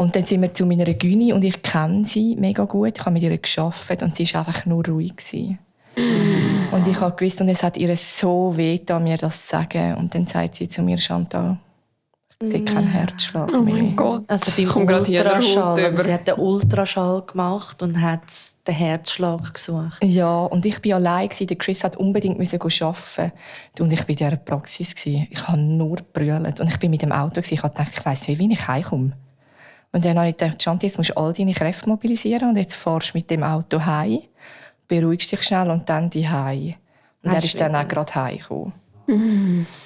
[0.00, 2.96] Und dann sind wir zu meiner Gyni und ich kenne sie mega gut.
[2.96, 5.14] Ich habe mit ihr gearbeitet und sie war einfach nur ruhig.
[5.14, 5.58] gewesen.
[6.72, 9.96] Und ich habe gewusst, und es hat ihr so weh, getan, mir das zu sagen.
[9.96, 11.58] Und dann sagt sie zu mir, Chantal,
[12.42, 13.74] ich sehe keinen Herzschlag Oh mehr.
[13.74, 14.22] mein Gott.
[14.28, 15.76] Also Ich beim hier Ultraschall.
[15.76, 18.22] der Also sie hat den Ultraschall gemacht und hat
[18.66, 20.02] den Herzschlag gesucht.
[20.02, 21.28] Ja, und ich war allein.
[21.28, 21.46] gewesen.
[21.48, 23.32] Der Chris hat unbedingt müssen arbeiten.
[23.80, 24.94] Und ich war in dieser Praxis.
[24.94, 25.26] gewesen.
[25.30, 26.58] Ich habe nur brüllt.
[26.60, 27.42] Und ich bin mit dem Auto.
[27.42, 27.52] gewesen.
[27.54, 29.12] Ich habe gedacht, ich weiss nicht, wie ich heimkomme.
[29.92, 32.76] Und dann habe ich gedacht, Chanti, jetzt musst du all deine Kräfte mobilisieren und jetzt
[32.76, 34.20] fahrst du mit dem Auto heim,
[34.86, 36.74] beruhigst dich schnell und dann die heim.
[37.22, 38.72] Und Ah, er ist dann auch gerade heimgekommen.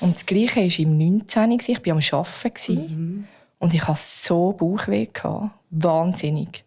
[0.01, 1.57] Und das Gleiche war im 19.
[1.57, 1.73] gewesen.
[1.73, 3.29] Ich war am Arbeiten.
[3.59, 5.07] Und ich hatte so Bauchweh.
[5.07, 5.51] gehabt.
[5.71, 6.65] Wahnsinnig.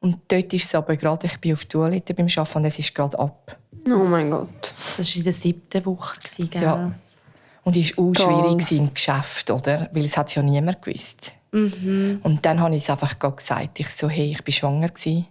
[0.00, 2.78] Und dort ist es aber gerade, ich bin auf die Toilette beim Arbeiten und es
[2.78, 3.56] ist gerade ab.
[3.86, 4.72] Oh mein Gott.
[4.96, 6.62] Das war in der siebten Woche, gewesen, gell?
[6.62, 6.92] Ja.
[7.64, 9.88] Und es war auch schwierig im Geschäft, oder?
[9.92, 11.32] Weil es hat ja niemand gewusst.
[12.22, 13.80] Und dann habe ich es einfach gesagt.
[13.80, 15.26] Ich so, hey, ich bin schwanger gewesen.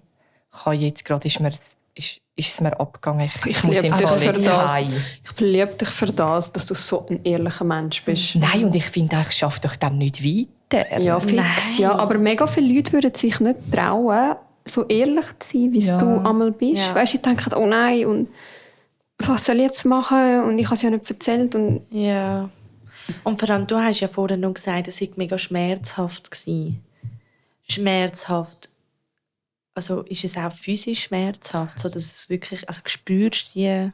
[0.54, 3.30] Ich habe jetzt gerade, ist, mir, ist, ist es mir abgegangen.
[3.34, 4.72] Ich, ich muss im dich Fall für jetzt das.
[4.74, 4.94] heim.
[5.24, 8.36] Ich liebe dich für das, dass du so ein ehrlicher Mensch bist.
[8.36, 11.00] Nein, und ich finde, ich schaffe doch dann nicht weiter.
[11.02, 11.46] Ja, fix, Nein.
[11.78, 11.96] ja.
[11.96, 14.36] Aber mega viele Leute würden sich nicht trauen,
[14.66, 15.98] so ehrlich zu sein, wie Ja.
[16.00, 16.78] du einmal bist.
[16.88, 16.96] Ja.
[16.96, 18.30] Weißt du, ich denke, oh nein, und
[19.20, 20.44] was soll ich jetzt machen?
[20.44, 21.54] Und ich habe es ja nicht erzählt.
[21.56, 22.50] Und Ja.
[23.24, 26.84] Und vor allem, du hast ja vorhin noch gesagt, es sei mega schmerzhaft gewesen.
[27.68, 28.70] Schmerzhaft.
[29.74, 33.92] Also ist es auch physisch schmerzhaft, so dass es wirklich, also spürst die.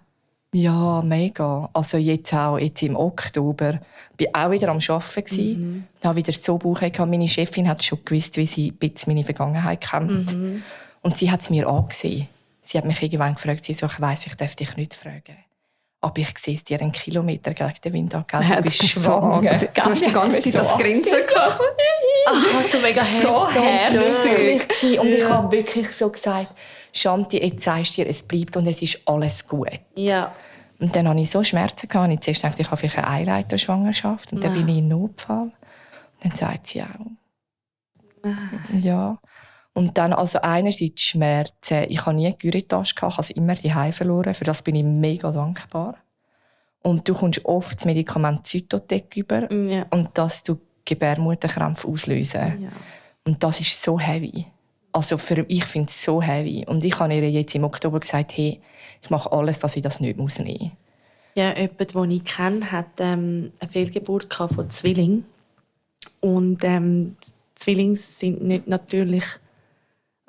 [0.54, 1.69] Ja, mega.
[1.74, 3.80] Also jetzt auch jetzt im Oktober.
[4.17, 5.45] Ich war auch wieder am Arbeiten.
[5.45, 5.84] Mhm.
[6.00, 6.82] Ich habe wieder so Bauch.
[6.82, 10.36] Meine Chefin hat schon gewusst, wie sie ein bisschen meine Vergangenheit kennt.
[11.02, 12.28] Und sie hat es mir angesehen.
[12.62, 15.38] Sie hat mich irgendwann gefragt, sie so, ich weiss, ich darf dich nicht fragen.
[16.04, 18.26] Aber ich sehe es dir einen Kilometer gegen den Wind an.
[18.28, 18.42] gell?
[18.58, 19.42] Du bist so schwanger.
[19.74, 21.62] Du hast die ganze Zeit das Grinsen gehabt.
[22.28, 24.68] Ach, so mega so herzlich.
[24.68, 25.00] gewesen.
[25.00, 25.30] Und ich Ja.
[25.30, 26.54] habe wirklich so gesagt,
[26.92, 29.80] Shanti, jetzt sagst du dir, es bleibt und es ist alles gut.
[29.96, 30.34] Ja.
[30.80, 31.88] Und dann hatte ich so Schmerzen.
[31.88, 32.12] Gehabt.
[32.12, 34.34] Ich zuerst dachte, ich habe vielleicht eine Eileiterschwangerschaft.
[34.34, 34.58] Und dann Ja.
[34.64, 35.44] bin ich in Notfall.
[35.44, 35.54] Und
[36.24, 36.88] dann sagt sie auch.
[38.82, 39.18] Ja.
[39.73, 41.86] Und dann also einerseits Schmerzen.
[41.88, 42.36] Ich habe nie eine
[42.95, 44.34] gehabt, ich habe immer die verloren.
[44.34, 45.97] Für das bin ich mega dankbar.
[46.84, 49.51] Und du kommst oft das Medikament Zytotec über.
[49.53, 49.86] Ja.
[49.91, 52.63] Und das du Gebärmutterkrämpfe auslösen.
[52.63, 52.69] ja.
[53.23, 54.47] Und das ist so heavy.
[54.91, 56.65] Also für ich finde es so heavy.
[56.67, 58.60] Und ich habe ihr jetzt im Oktober gesagt, hey,
[59.01, 60.71] ich mache alles, dass ich das nicht muss nehmen
[61.36, 65.25] Ja, jemand, den ich kenne, hat ähm, eine Fehlgeburt von Zwillingen.
[66.19, 67.15] Und ähm,
[67.55, 69.23] Zwillinge sind nicht natürlich,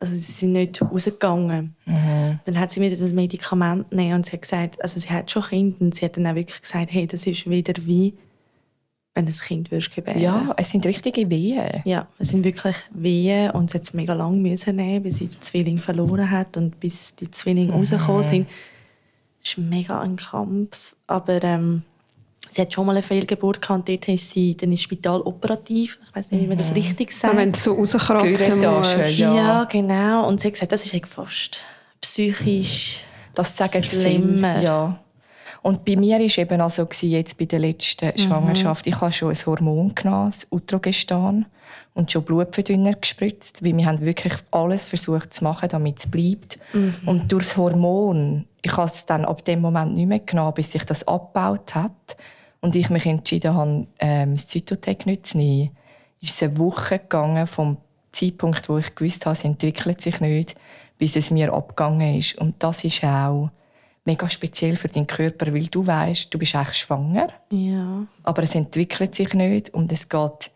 [0.02, 1.76] also sie sind nicht rausgegangen.
[1.86, 5.44] Dann hat sie mir das Medikament genommen und sie hat gesagt, also sie hat schon
[5.44, 8.14] Kinder und sie hat dann auch wirklich gesagt, hey, das ist wieder wie,
[9.14, 10.20] wenn ein Kind würdest gebären.
[10.20, 11.82] Ja, es sind richtige Wehen.
[11.84, 15.28] Ja, es sind wirklich Wehen und sie hat es mega lang müssen nehmen, bis sie
[15.28, 18.48] die Zwillinge verloren hat und bis die Zwillinge rausgekommen sind.
[19.40, 21.84] Das ist mega ein Kampf, aber ähm,
[22.52, 25.98] sie hat schon mal eine Fehlgeburt gehabt und dort ist sie dann ins Spital operativ.
[26.06, 27.36] Ich weiß nicht, wie man das richtig sagt.
[27.36, 28.96] Wenn du so rauskratzen musst.
[29.18, 29.34] ja.
[29.34, 29.64] ja.
[29.64, 30.28] genau.
[30.28, 31.60] Und sie hat gesagt, das ist fast
[32.00, 33.04] psychisch.
[33.34, 34.54] Das sagen Schlimmer.
[34.54, 34.64] viele.
[34.64, 34.98] Ja.
[35.62, 39.30] Und bei mir war eben also gewesen, jetzt bei der letzten Schwangerschaft, ich habe schon
[39.30, 41.46] ein Hormon genommen, das Utrogestan,
[41.94, 46.58] und schon Blutverdünner gespritzt, weil wir haben wirklich alles versucht zu machen, damit es bleibt.
[47.06, 50.72] Und durch das Hormon, ich habe es dann ab dem Moment nicht mehr genommen, bis
[50.72, 52.16] sich das abgebaut hat
[52.62, 55.70] und ich mich entschieden habe, ähm, das Zytotec nicht zu nehmen,
[56.20, 57.76] ist es eine Woche gegangen vom
[58.12, 60.54] Zeitpunkt, wo ich gewusst habe, es entwickelt sich nicht,
[60.96, 62.38] bis es mir abgegangen ist.
[62.38, 63.50] Und das ist auch
[64.04, 68.06] mega speziell für deinen Körper, weil du weißt, du bist eigentlich schwanger, Ja.
[68.22, 70.50] aber es entwickelt sich nicht und es geht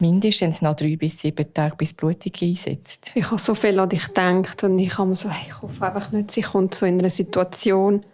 [0.00, 3.12] mindestens noch drei bis sieben Tage, bis Blutung einsetzt.
[3.14, 5.86] Ich habe so viel an dich gedacht und ich habe mir so, hey, ich hoffe
[5.86, 8.04] einfach nicht, sie kommt so in einer Situation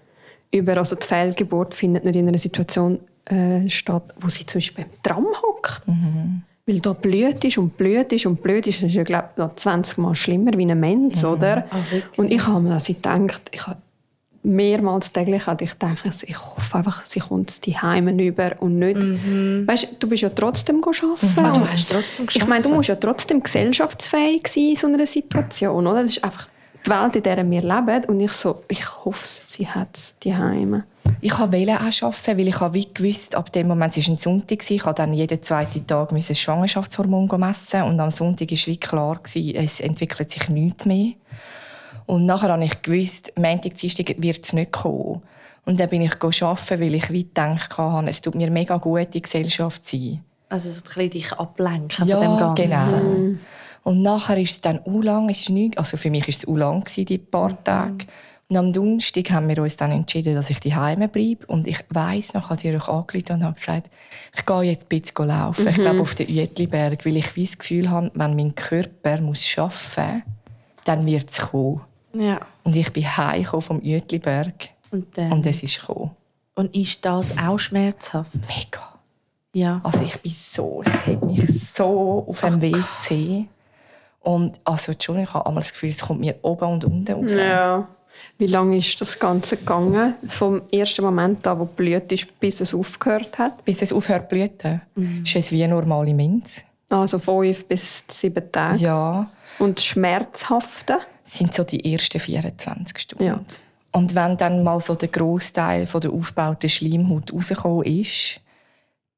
[0.51, 4.85] über, also die Fehlgeburt findet nicht in einer Situation äh, statt, wo sie zum Beispiel
[4.85, 5.83] im Tram hockt.
[6.67, 9.37] Weil da blüht ist und blüht ist und blüht ist, das ist ja, glaube ich,
[9.37, 11.67] noch 20 Mal schlimmer wie ein Mensch, oder?
[11.71, 12.19] Ah, wirklich?
[12.19, 13.77] und ich habe mir also gedacht, ich habe
[14.45, 18.79] mehrmals täglich hatte ich gedacht, also ich hoffe einfach, sie kommt die Heimen über und
[18.79, 18.97] nicht.
[19.67, 21.39] Weißt, du bist ja trotzdem arbeiten.
[21.39, 25.07] Ah, du hast trotzdem ich meine, du musst ja trotzdem gesellschaftsfähig sein in so einer
[25.07, 26.03] Situation, oder?
[26.03, 26.49] Das ist einfach
[26.85, 28.05] die Welt, in der wir leben.
[28.07, 30.85] Und ich so, ich hoffe, sie hat die Heime.
[31.21, 34.19] Ich wollte auch arbeiten, weil ich habe wie gewusst, ab dem Moment, es war ein
[34.19, 38.77] Sonntag, ich musste dann jeden zweiten Tag das Schwangerschaftshormon messen und am Sonntag war wie
[38.77, 41.13] klar, es entwickelt sich nichts mehr.
[42.07, 45.23] Und nachher habe ich gewusst, Montag, Dienstag wird es nicht kommen.
[45.65, 49.15] Und dann bin ich arbeiten, weil ich wie gedacht habe, es tut mir mega gut,
[49.15, 50.25] in Gesellschaft zu sein.
[50.51, 52.99] Also so ein bisschen dich ablenken Ja, von dem Ganzen.
[53.01, 53.39] genau.
[53.85, 56.85] Und nachher ist es dann u lang, ist also für mich war es u lang
[56.97, 58.07] die paar Tage.
[58.49, 61.47] Und am Donnerstag haben wir uns dann entschieden, dass ich die Heime bleibe.
[61.47, 63.89] Und ich weiss noch, als ich euch angerufen und habe gesagt,
[64.37, 65.67] ich gehe jetzt ein bisschen laufen.
[65.69, 69.57] Ich glaube auf den Uetliberg, weil ich wie das Gefühl habe, wenn mein Körper muss
[69.57, 71.81] arbeiten muss, dann wird es kommen.
[72.13, 72.41] Ja.
[72.65, 76.11] Und ich bin heimgekommen vom Uetliberg Und, dann, und es ist gekommen.
[76.55, 78.31] und ist das auch schmerzhaft?
[78.35, 78.93] Mega.
[79.55, 79.81] Ja.
[79.83, 83.47] Also ich bin so, ich habe mich so auf dem WC
[84.21, 87.33] Und also, schon, ich habe einmal das Gefühl, es kommt mir oben und unten raus.
[87.33, 87.89] Ja.
[88.39, 90.15] Wie lange ist das Ganze gegangen?
[90.29, 93.65] Vom ersten Moment an, wo blüht ist, bis es aufgehört hat?
[93.65, 95.23] Bis es aufhört zu blüten, Mhm.
[95.25, 96.63] ist es wie eine normale Minze.
[96.89, 98.79] Also fünf bis sieben Tage.
[98.79, 100.99] Ja, Und das Schmerzhafte?
[101.25, 103.25] sind so die ersten 24 Stunden.
[103.25, 103.41] Ja.
[103.93, 108.41] Und wenn dann mal so der Großteil von der aufgebauten Schleimhaut rausgekommen ist,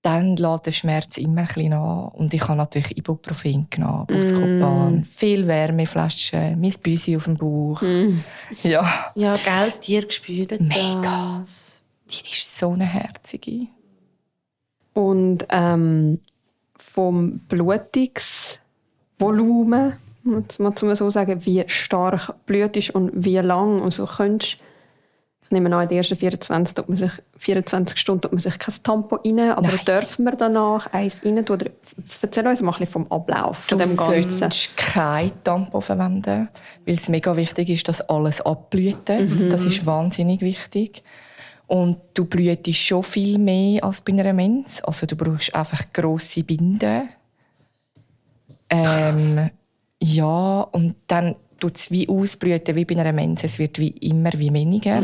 [0.07, 2.11] dann lässt der Schmerz immer ein bisschen an.
[2.11, 7.83] Und ich habe natürlich Ibuprofen genommen, Buscopan, viel Wärmeflaschen, mein Büsi auf dem Bauch.
[8.62, 11.38] Ja, Ja, Geld, dir gespürt Mega.
[11.40, 11.83] das.
[12.09, 13.66] die ist so eine herzige.
[14.95, 16.21] Und ähm,
[16.79, 23.92] vom Blutungsvolumen, muss man mal so sagen, wie stark Blut ist und wie lang und
[23.92, 24.59] so könntest
[25.47, 28.59] ich nehme an, in den ersten 24, tut man sich, 24 Stunden tut man sich
[28.59, 29.81] kein Tampon rein, aber Nein.
[29.87, 31.55] dürfen wir danach eins rein tun?
[31.57, 31.71] Oder
[32.21, 34.31] erzähl uns mal ein bisschen vom Ablauf von Du dem Ganzen.
[34.31, 36.49] solltest kein Tampon verwenden,
[36.85, 39.09] weil es mega wichtig ist, dass alles abblüht.
[39.09, 41.03] Das ist wahnsinnig wichtig.
[41.69, 44.81] Und du blühtest schon viel mehr als bei einer Menz.
[44.85, 47.09] Also du brauchst einfach grosse Binden.
[48.71, 49.51] Ähm,
[50.01, 53.42] ja, und dann tut es wie ausblüten wie bei einer Menz.
[53.45, 55.03] Es wird wie immer wie weniger.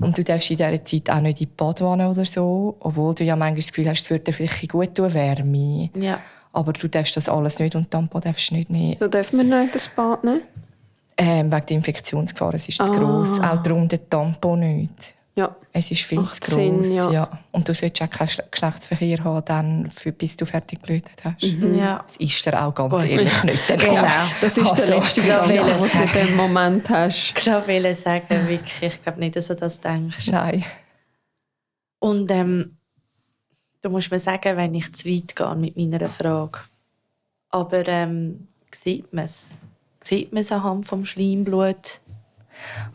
[0.00, 3.24] Und du darfst in dieser Zeit auch nicht in die Badwanne oder so, obwohl du
[3.24, 5.90] ja manchmal das Gefühl hast, es würde dir vielleicht gut tun, Wärme.
[5.98, 6.20] Ja.
[6.52, 8.96] Aber du darfst das alles nicht und Tampon darfst du nicht nehmen.
[8.96, 10.40] So dürfen wir nicht das Bad nehmen?
[11.16, 12.54] Ähm, wegen der Infektionsgefahr.
[12.54, 12.96] Es ist zu Ah.
[12.96, 13.40] gross.
[13.40, 15.14] Auch darum der Tampon nicht.
[15.38, 15.54] Ja.
[15.72, 16.86] Es ist viel Macht zu gross.
[16.86, 17.10] Sinn, ja.
[17.12, 17.38] ja.
[17.52, 21.42] Und du solltest auch keinen Schle- Geschlechtsverkehr haben, dann, für, bis du fertig geblutet hast.
[21.44, 22.02] ja.
[22.04, 23.04] Das ist dir auch ganz Gut.
[23.04, 23.68] ehrlich nicht.
[23.78, 24.04] Genau.
[24.40, 26.10] Das ist Also, der letzte will den ich du in sagen.
[26.14, 27.34] dem Moment hast.
[27.38, 30.26] Ich wollte sagen, wirklich, ich glaube nicht, dass du das denkst.
[30.26, 30.64] Nein.
[32.00, 32.76] Und ähm,
[33.82, 36.60] du musst mir sagen, wenn ich zu weit gehe mit meiner Frage.
[37.50, 39.50] Aber ähm, sieht man es?
[40.00, 42.00] Sieht man es anhand vom Schleimblut?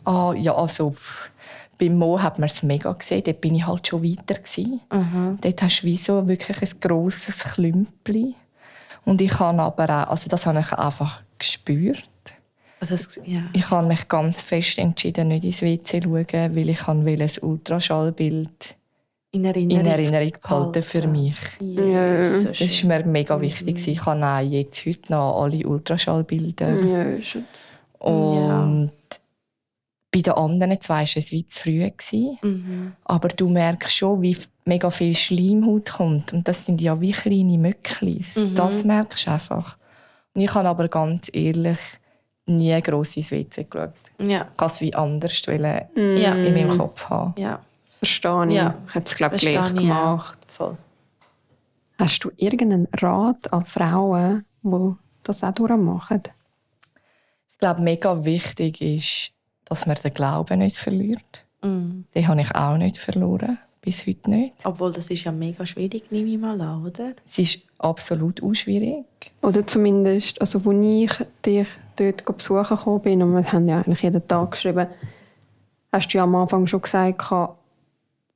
[0.04, 1.30] Ah, ja, also pff,
[1.78, 3.22] beim Mo hat man es mega gesehen.
[3.24, 4.34] Dort bin ich halt schon weiter.
[4.40, 4.80] Gewesen.
[4.92, 5.38] Mhm.
[5.40, 8.34] Dort hast du wie so wirklich ein grosses Klümpli.
[9.04, 12.02] Und ich habe aber auch, also das habe ich einfach gespürt.
[12.80, 13.42] Also, es- ja.
[13.52, 17.30] Ich habe mich ganz fest entschieden, nicht ins WC zu schauen, weil ich will ein
[17.42, 18.76] Ultraschallbild
[19.32, 21.36] In Erinnerung, in Erinnerung behalten für mich.
[21.60, 23.86] Ja, Das war mir mega wichtig.
[23.88, 26.80] Ich habe auch jetzt heute noch alle Ultraschallbilder.
[26.84, 27.06] Ja.
[27.98, 28.90] Und
[30.14, 31.90] bei den anderen zwei war es wie zu früh.
[31.90, 32.38] Gewesen.
[32.42, 32.92] Mhm.
[33.04, 36.32] Aber du merkst schon, wie mega viel Schleimhaut kommt.
[36.32, 38.36] Und das sind ja wie kleine Möcklis.
[38.36, 38.54] Mhm.
[38.54, 39.76] Das merkst du einfach.
[40.34, 41.78] Und ich habe aber ganz ehrlich
[42.46, 43.92] nie gross ins WC geschaut.
[44.18, 47.34] Ja, Ich wollte es wie anders wollen ja, in meinem Kopf haben.
[47.36, 47.60] ja.
[47.86, 48.54] Das verstehe ich.
[48.54, 48.74] Ja.
[48.88, 50.38] Ich hätte es, glaube ich, gleich ich gemacht.
[50.46, 50.76] Voll.
[51.98, 56.22] Hast du irgendeinen Rat an Frauen, die das auch durchmachen?
[57.52, 59.32] Ich glaube, mega wichtig ist,
[59.66, 61.44] dass man den Glauben nicht verliert.
[61.62, 62.04] Mhm.
[62.14, 63.58] Den habe ich auch nicht verloren.
[63.80, 64.54] Bis heute nicht.
[64.64, 67.12] Obwohl, das ist ja mega schwierig, nehme ich mal an, oder?
[67.26, 69.04] Es ist absolut auch schwierig.
[69.42, 71.10] Oder zumindest, also als ich
[71.44, 74.86] dich dort besuchen gekommen bin, und wir haben ja eigentlich jeden Tag geschrieben,
[75.92, 77.30] hast du ja am Anfang schon gesagt,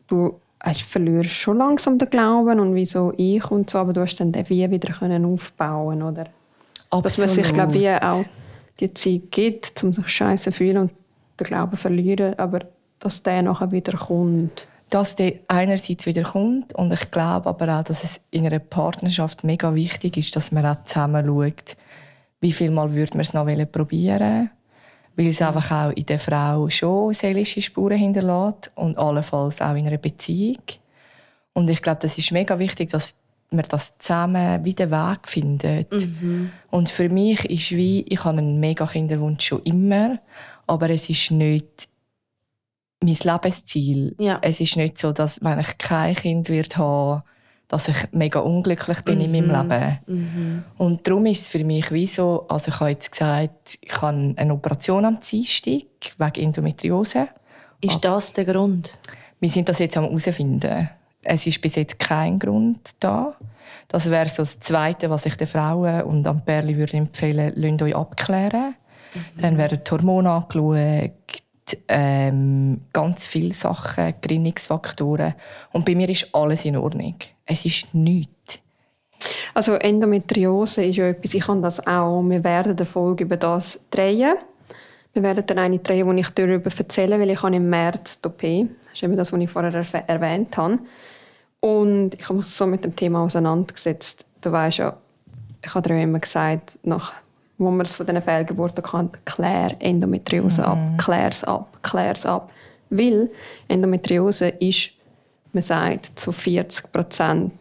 [0.08, 4.16] du hast- verlierst schon langsam den Glauben und wieso ich und so, aber du hast
[4.16, 6.26] dann den wie wieder können aufbauen oder?
[6.90, 8.24] Dass man sich, glaube ich, auch
[8.80, 10.90] die Zeit gibt, um sich scheiße zu fühlen und
[11.38, 12.60] den Glauben verlieren, aber
[12.98, 14.66] dass der nachher wieder kommt.
[14.90, 19.44] dass der einerseits wieder kommt und ich glaube aber auch, dass es in einer Partnerschaft
[19.44, 21.76] mega wichtig ist, dass man auch zusammen schaut,
[22.40, 24.50] wie viel Mal würde man es noch probieren
[25.18, 29.88] weil es einfach auch in der Frau schon seelische Spuren hinterlässt und allenfalls auch in
[29.88, 30.62] einer Beziehung.
[31.54, 33.16] Und ich glaube, das ist mega wichtig, dass
[33.50, 35.92] man das zusammen wieder Weg findet.
[36.70, 40.20] Und für mich ist wie, ich habe einen mega Kinderwunsch schon immer,
[40.68, 41.88] aber es ist nicht
[43.02, 44.14] mein Lebensziel.
[44.18, 44.38] Ja.
[44.42, 47.22] Es ist nicht so, dass wenn ich kein Kind wird haben,
[47.68, 49.98] dass ich mega unglücklich bin in meinem Leben.
[50.06, 50.64] Mhm.
[50.78, 54.34] Und darum ist es für mich wie so, also ich habe jetzt gesagt, ich habe
[54.36, 55.84] eine Operation am Dienstag
[56.16, 57.28] wegen Endometriose.
[57.80, 58.98] Ist das der Grund?
[59.38, 60.88] Wir sind das jetzt am herausfinden.
[61.22, 63.36] Es ist bis jetzt kein Grund da.
[63.86, 67.82] Das wäre so das Zweite, was ich den Frauen und am Perli würde empfehlen, lasst
[67.82, 68.74] euch abklären.
[69.40, 71.12] Dann werden die Hormone angeschaut,
[71.88, 75.34] ähm, ganz viele Sachen, Gerinnungsfaktoren.
[75.72, 77.16] Und bei mir ist alles in Ordnung.
[77.44, 78.60] Es ist nichts.
[79.54, 82.22] Also Endometriose ist ja etwas, ich kann das auch.
[82.22, 84.36] Wir werden eine Folge über das drehen.
[85.12, 88.40] Wir werden dann eine drehen, wo ich darüber erzähle, weil ich im März die OP.
[88.40, 90.78] Das ist eben das, was ich vorher erwäh- erwähnt habe.
[91.60, 94.26] Und ich habe mich so mit dem Thema auseinandergesetzt.
[94.40, 94.96] Du weißt ja,
[95.64, 97.14] ich habe dir immer gesagt, nach
[97.58, 102.24] wo man es von diesen Fehlgeburten kann, klär Endometriose ab, klär es ab, klär es
[102.24, 102.50] ab.
[102.88, 103.30] Weil
[103.66, 104.90] Endometriose ist,
[105.52, 107.52] man sagt, zu 40 Prozent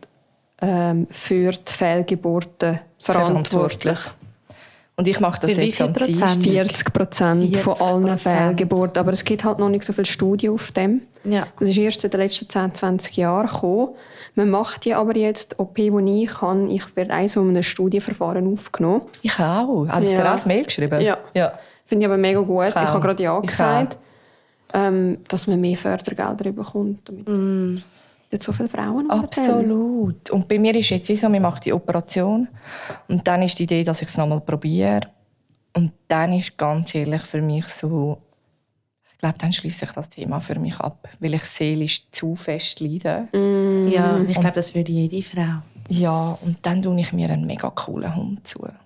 [0.61, 3.99] ähm, für die Fehlgeburten verantwortlich.
[4.95, 6.43] Und ich mache das Für jetzt am Prozent?
[6.43, 6.43] Dienstag.
[6.43, 7.81] 40 Prozent von 40%.
[7.81, 8.99] allen Fehlgeburten.
[8.99, 11.01] Aber es gibt halt noch nicht so viele Studien auf dem.
[11.27, 11.47] Ja.
[11.59, 13.89] Das ist erst in den letzten 10, 20 Jahren gekommen.
[14.35, 17.63] Man macht die aber jetzt, OP, die ich kann, ich werde auch so in einem
[17.63, 19.01] Studienverfahren aufgenommen.
[19.21, 19.87] Ich auch.
[19.87, 20.21] Haben Sie Ja.
[20.21, 21.01] dir auch ein Mail geschrieben?
[21.01, 21.17] Ja.
[21.33, 21.53] ja.
[21.85, 22.67] Finde ich aber mega gut.
[22.67, 22.81] Ich, auch.
[22.81, 23.97] habe gerade Ja Ich gesagt,
[24.73, 27.07] ähm, dass man mehr Fördergelder bekommt.
[27.07, 27.75] Damit mm.
[28.31, 29.09] nicht so viele Frauen.
[29.09, 30.29] Absolut.
[30.29, 32.47] Und bei mir ist jetzt wie so, wir machen die Operation
[33.07, 35.01] und dann ist die Idee, dass ich es nochmal probiere.
[35.73, 38.17] Und dann ist ganz ehrlich für mich so,
[39.17, 42.79] ich glaube, dann schließe ich das Thema für mich ab, weil ich seelisch zu fest
[42.81, 43.27] leide.
[43.91, 45.63] Ja, ich glaube, das würde jede Frau.
[45.89, 48.67] Ja, und dann tue ich mir einen mega coolen Hund zu.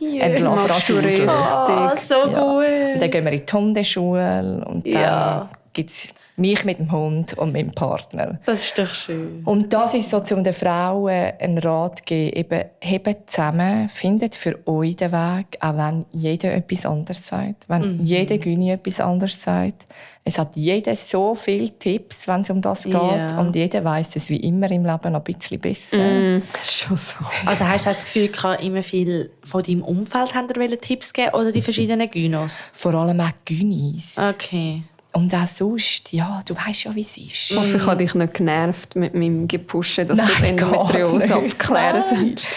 [0.00, 0.22] Ja.
[0.24, 1.28] Ein Machst du richtig.
[1.28, 2.42] Oh, so Ja.
[2.42, 2.64] Und
[2.94, 3.02] gut.
[3.02, 5.48] dann gehen wir in die Hundeschule und dann Ja.
[5.74, 8.40] Gibt es mich mit dem Hund und mit dem Partner.
[8.46, 9.42] Das ist doch schön.
[9.44, 14.34] Und das ist so, um den Frauen einen Rat zu geben, eben, hebt zusammen, findet
[14.34, 18.04] für euch den Weg, auch wenn jeder etwas anderes sagt, wenn Mhm.
[18.04, 19.86] jeder Güni etwas anderes sagt.
[20.26, 23.38] Es hat jeder so viele Tipps, wenn es um das geht Ja.
[23.38, 25.98] und jeder weiß es wie immer im Leben noch ein bisschen besser.
[25.98, 27.16] Mm, schon so.
[27.44, 30.48] Also hast du das Gefühl, gehabt, immer viel von deinem Umfeld haben
[30.80, 32.64] Tipps geben oder die verschiedenen Gynos?
[32.72, 34.16] Vor allem auch Günis.
[34.16, 34.82] Okay.
[35.14, 37.50] Und auch sonst, ja, du weißt ja, wie es ist.
[37.52, 41.34] Ich hoffe, ich habe dich nicht genervt mit meinem Gepushen, dass du Nein, gar Endometriose
[41.36, 42.48] abklären sollst.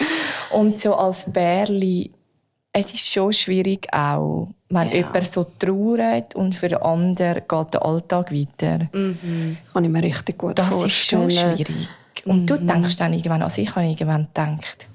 [0.51, 2.11] Und so als Bärli,
[2.73, 4.95] es ist schon schwierig auch, wenn Ja.
[4.95, 8.89] jemand so trauert und für den anderen geht der Alltag weiter.
[8.91, 11.57] Das kann ich mir richtig gut Das ist schon vorstellen.
[11.57, 11.87] schwierig.
[12.25, 14.87] Und du denkst dann irgendwann, also ich habe irgendwann gedacht,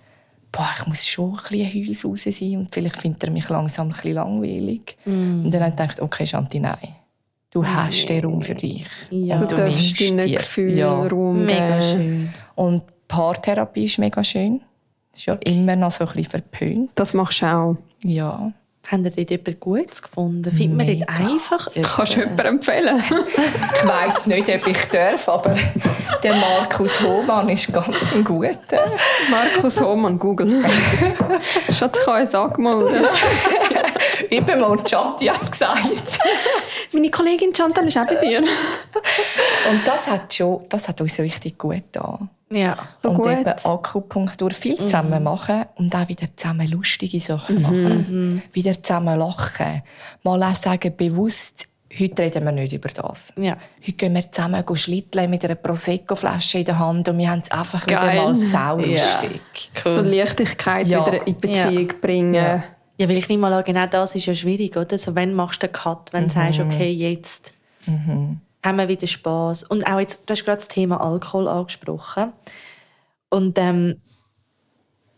[0.51, 3.87] boah, ich muss schon ein bisschen Hüls raus sein und vielleicht findet er mich langsam
[3.87, 4.97] ein bisschen langweilig.
[5.07, 6.77] Und dann habe ich gedacht, okay, Shanti, nein.
[7.53, 8.87] Du hast den Raum für dich.
[9.11, 9.37] Ja.
[9.37, 10.93] Du Und darfst nimmst deinen dir- Gefühlen Ja.
[11.07, 12.33] Raum Mega schön.
[12.55, 14.63] Und Paartherapie ist mega schön.
[15.15, 16.91] Ist ja immer noch so ein bisschen verpönt.
[16.95, 17.77] Das machst du auch.
[18.03, 18.53] Ja.
[18.91, 20.51] Haben ihr dort jemand Gutes gefunden?
[20.51, 22.47] Findet man dort einfach Kannst du jemanden?
[22.47, 23.03] empfehlen?
[23.83, 25.55] Ich weiss nicht, ob ich darf, aber
[26.23, 28.57] der Markus Hohmann ist ganz ein guter.
[29.31, 30.65] Markus Hohmann, Google.
[31.73, 33.05] Schatz, ich kann jetzt angemeldet.
[34.33, 35.79] Eben mal Chatti hat gesagt.
[36.93, 38.39] Meine Kollegin Chantal ist auch bei dir.
[38.41, 42.31] Und das hat, schon, das hat uns richtig gut getan.
[42.51, 42.77] Ja.
[43.01, 43.31] So und gut.
[43.33, 48.43] eben Akupunktur viel zusammen machen und auch wieder zusammen lustige Sachen machen.
[48.53, 49.83] Wieder zusammen lachen.
[50.23, 51.67] Mal auch sagen, bewusst,
[51.99, 53.33] heute reden wir nicht über das.
[53.37, 53.57] Ja.
[53.81, 57.51] Heute gehen wir zusammen schlitteln mit einer Prosecco-Flasche in der Hand und wir haben es
[57.51, 58.13] einfach Geil.
[58.15, 59.43] wieder mal saulustig.
[59.85, 61.07] So Leichtigkeit Ja.
[61.07, 62.63] wieder in Beziehung bringen.
[62.99, 63.09] Ja.
[63.09, 64.99] Weil ich nehme mal an, genau das ist ja schwierig, oder?
[64.99, 67.53] So, wenn machst du den Cut, wenn du sagst, okay, jetzt
[68.65, 69.65] haben wir wieder Spaß.
[69.65, 72.33] Und auch jetzt, du hast gerade das Thema Alkohol angesprochen.
[73.29, 74.01] Und, ähm,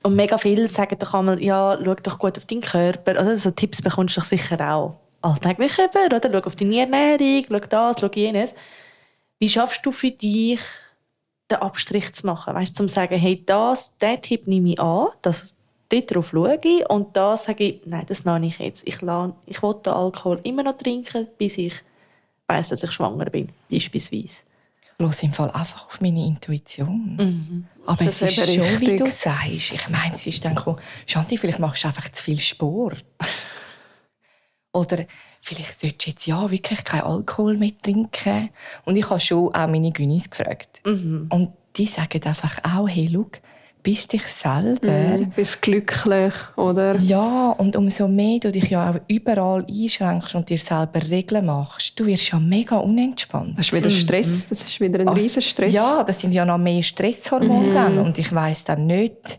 [0.02, 3.12] und mega viele sagen doch einmal, ja, schau doch gut auf deinen Körper.
[3.12, 6.30] Oder so Tipps bekommst du doch sicher auch alltäglich über, oder?
[6.30, 8.54] Schau auf deine Ernährung, schau das, schau jenes.
[9.38, 10.60] Wie schaffst du für dich,
[11.50, 12.54] den Abstrich zu machen?
[12.54, 15.56] Weißt du, zum zu sagen, hey, das, diesen Tipp nehme ich an, das,
[16.02, 18.86] darauf schaue und da sage ich, nein, das lasse ich jetzt.
[18.86, 21.74] Ich, lasse, ich will den Alkohol immer noch trinken, bis ich
[22.46, 24.42] weiss, dass ich schwanger bin, beispielsweise.
[24.98, 27.66] Ich höre im Fall einfach auf meine Intuition.
[27.86, 28.98] Aber Das es ist schon, wie richtig.
[28.98, 29.72] du sagst.
[29.72, 33.04] Ich meine, sie ist dann gekommen, Shanti, vielleicht machst du einfach zu viel Sport.
[34.72, 35.04] Oder
[35.40, 38.50] vielleicht solltest du jetzt ja wirklich keinen Alkohol mehr trinken.
[38.84, 40.80] Und ich habe schon auch meine Gynis gefragt.
[41.30, 43.26] Und die sagen einfach auch, hey, schau,
[43.84, 45.18] bist dich selber.
[45.18, 46.96] Du bist glücklich, oder?
[46.96, 52.00] Ja, und umso mehr du dich ja auch überall einschränkst und dir selber Regeln machst,
[52.00, 53.56] du wirst ja mega unentspannt.
[53.56, 54.48] Das ist wieder Stress.
[54.48, 55.72] Das ist wieder ein Also, riesen Stress.
[55.72, 57.98] Ja, das sind ja noch mehr Stresshormone dann.
[57.98, 59.38] Und ich weiss dann nicht,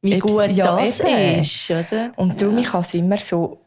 [0.00, 1.40] Wie gut ja, das eben.
[1.40, 2.12] ist, oder?
[2.16, 3.60] Und darum, ich habe es immer so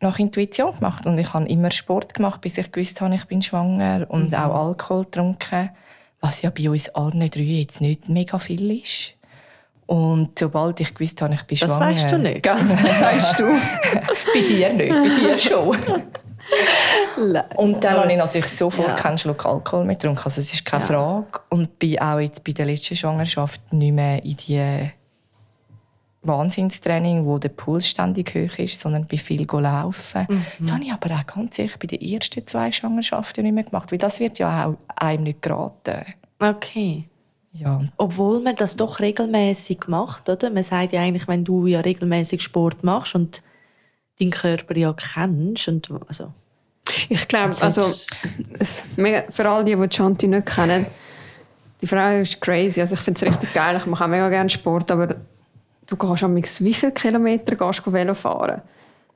[0.00, 1.06] nach Intuition gemacht.
[1.06, 4.06] Und ich habe immer Sport gemacht, bis ich gewusst habe, ich bin schwanger.
[4.08, 4.34] Und Mhm.
[4.34, 5.70] auch Alkohol getrunken.
[6.20, 9.14] Was ja bei uns allen drei jetzt nicht mega viel ist.
[9.86, 11.86] Und sobald ich gewusst habe, ich bin Das schwanger...
[11.94, 12.46] weißt du nicht.
[12.82, 13.44] Das sagst du.
[14.32, 15.76] bei dir nicht, bei dir schon.
[17.56, 18.94] Und dann habe ich natürlich sofort Ja.
[18.94, 20.22] keinen Schluck Alkohol mehr getrunken.
[20.24, 20.88] Also es ist keine Ja.
[20.88, 21.40] Frage.
[21.50, 24.90] Und bin auch jetzt bei der letzten Schwangerschaft nicht mehr in die
[26.22, 30.26] Wahnsinnstraining, wo der Puls ständig hoch ist, sondern bin viel laufen.
[30.28, 30.46] Mhm.
[30.60, 33.90] Das habe ich aber auch ganz sicher bei den ersten zwei Schwangerschaften nicht mehr gemacht,
[33.90, 36.02] weil das wird ja auch einem nicht geraten.
[36.38, 37.04] Okay.
[37.52, 40.48] Ja, Obwohl man das doch regelmäßig macht, oder?
[40.50, 43.42] Man sagt ja eigentlich, wenn du ja regelmäßig Sport machst und
[44.18, 46.32] deinen Körper ja kennst und also
[47.08, 47.82] Ich glaube, Also,
[48.58, 48.84] es-
[49.30, 50.86] für all die, die Shanti nicht kennen,
[51.80, 52.80] die Frau ist crazy.
[52.80, 53.76] Also ich finde es richtig geil.
[53.76, 55.16] Ich mache auch mega gerne Sport, aber
[55.86, 58.62] du gehst am wie viele Kilometer gehst du Velo fahren?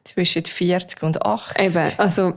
[0.04, 1.58] zwischen 40 und 80.
[1.64, 2.34] Eben, also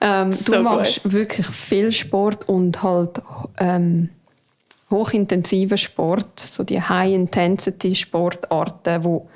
[0.00, 3.20] ähm, So du machst wirklich viel Sport und halt
[3.58, 4.08] ähm,
[4.94, 9.28] hochintensiven Sport, so die High-Intensity-Sportarten, wo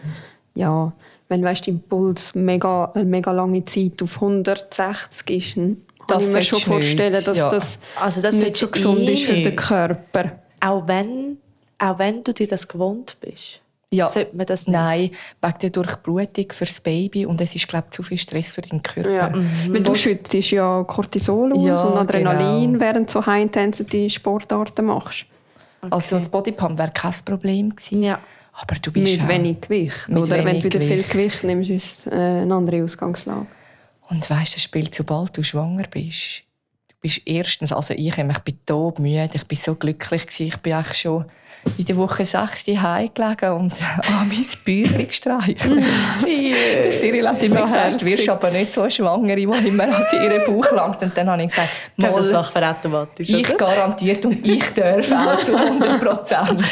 [0.54, 0.92] ja,
[1.28, 5.76] wenn weißt, der Impuls mega, eine mega lange Zeit auf 160 ist, dann
[6.08, 7.50] kann Das ich mir schon vorstellen, nicht, dass ja.
[7.50, 9.56] das, Also das nicht so gesund eh ist für den nicht.
[9.56, 10.32] Körper.
[10.60, 11.36] auch wenn,
[11.78, 14.06] auch wenn du dir das gewohnt bist, Ja.
[14.06, 14.74] sollte man das nicht.
[14.74, 15.10] Nein,
[15.42, 18.82] wegen der Durchblutung fürs Baby und es ist, glaube ich, zu viel Stress für deinen
[18.82, 19.10] Körper.
[19.10, 19.32] Ja.
[19.68, 22.80] Weil du schützt ja Cortisol aus Ja, und Adrenalin, genau.
[22.84, 25.26] während du so High-Intensity-Sportarten machst.
[25.90, 28.02] Also das Bodypump wäre kein Problem gewesen.
[28.02, 28.18] Ja.
[28.52, 30.08] Aber du bist Mit wenig Gewicht.
[30.08, 31.10] mit oder wenn wenig du wieder viel Gewicht.
[31.10, 33.46] Gewicht nimmst, ist es äh, eine andere Ausgangslage.
[34.08, 36.42] Und weißt du, das spielt, sobald du schwanger bist,
[36.88, 40.72] du bist erstens, also ich, ich bin todmüde, ich bin so glücklich gewesen, ich bin
[40.72, 41.26] eigentlich schon
[41.76, 45.60] in der Woche 6 Hause gelegen und an mein Büchlein gestreichelt.
[46.24, 50.04] Der Cyril hat immer So gesagt, du wirst aber nicht so schwanger, die immer an
[50.12, 51.02] ihren Bauch langt.
[51.02, 53.28] Und dann habe ich gesagt, Ich glaube, das «Mal, macht man automatisch.
[53.30, 53.56] ich oder?
[53.56, 56.62] garantiert und ich darf auch zu 100 Prozent.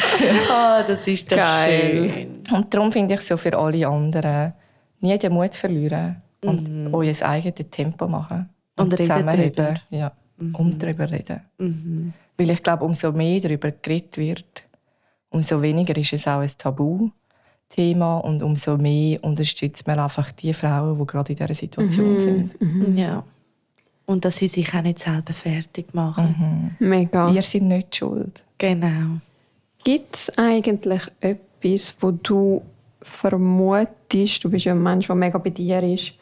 [0.51, 2.09] Ah, das ist doch Geil.
[2.13, 2.55] schön.
[2.57, 4.53] Und darum finde ich so für alle anderen,
[5.01, 8.49] nie den Mut verlieren und euer eigenes Tempo machen.
[8.77, 9.53] Und reden zusammenheben.
[9.55, 9.73] drüber.
[9.89, 10.11] Ja,
[10.53, 11.41] und darüber reden.
[12.37, 14.63] Weil ich glaube, umso mehr darüber geredet wird,
[15.37, 20.97] umso weniger ist es auch ein Tabuthema und umso mehr unterstützt man einfach die Frauen,
[20.97, 22.55] die gerade in dieser Situation sind.
[22.95, 23.23] Ja.
[24.07, 26.75] Und dass sie sich auch nicht selber fertig machen.
[26.79, 27.29] Mega.
[27.29, 28.43] Ihr seid nicht schuld.
[28.57, 29.17] Genau.
[29.83, 32.63] Gibt es eigentlich etwas, wo du
[33.01, 36.13] vermutest, du bist ja ein Mensch, der mega bei dir ist,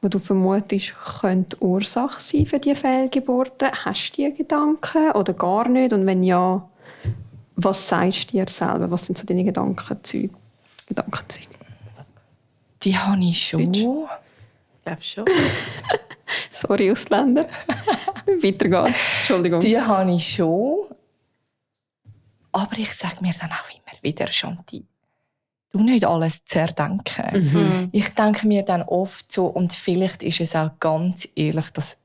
[0.00, 3.68] wo du vermutest, könnte Ursache sein für die Fehlgeburten?
[3.84, 5.92] Hast du diese Gedanken oder gar nicht?
[5.92, 6.68] Und wenn ja,
[7.56, 8.90] was sagst du dir selber?
[8.90, 10.30] Was sind so deine Gedankenzeug?
[10.86, 11.48] Gedankenzeug?
[12.82, 13.72] Die habe ich schon.
[13.72, 15.24] Ich glaube schon.
[16.50, 17.46] Sorry, Ausländer.
[18.26, 18.98] Weiter geht's.
[19.18, 19.60] Entschuldigung.
[19.60, 20.86] Die habe ich schon.
[22.52, 24.84] Aber ich sage mir dann auch immer wieder, Shanti,
[25.70, 27.88] du nicht alles zerdenken.
[27.92, 31.96] Ich denke mir dann oft so, und vielleicht ist es auch ganz ehrlich, dass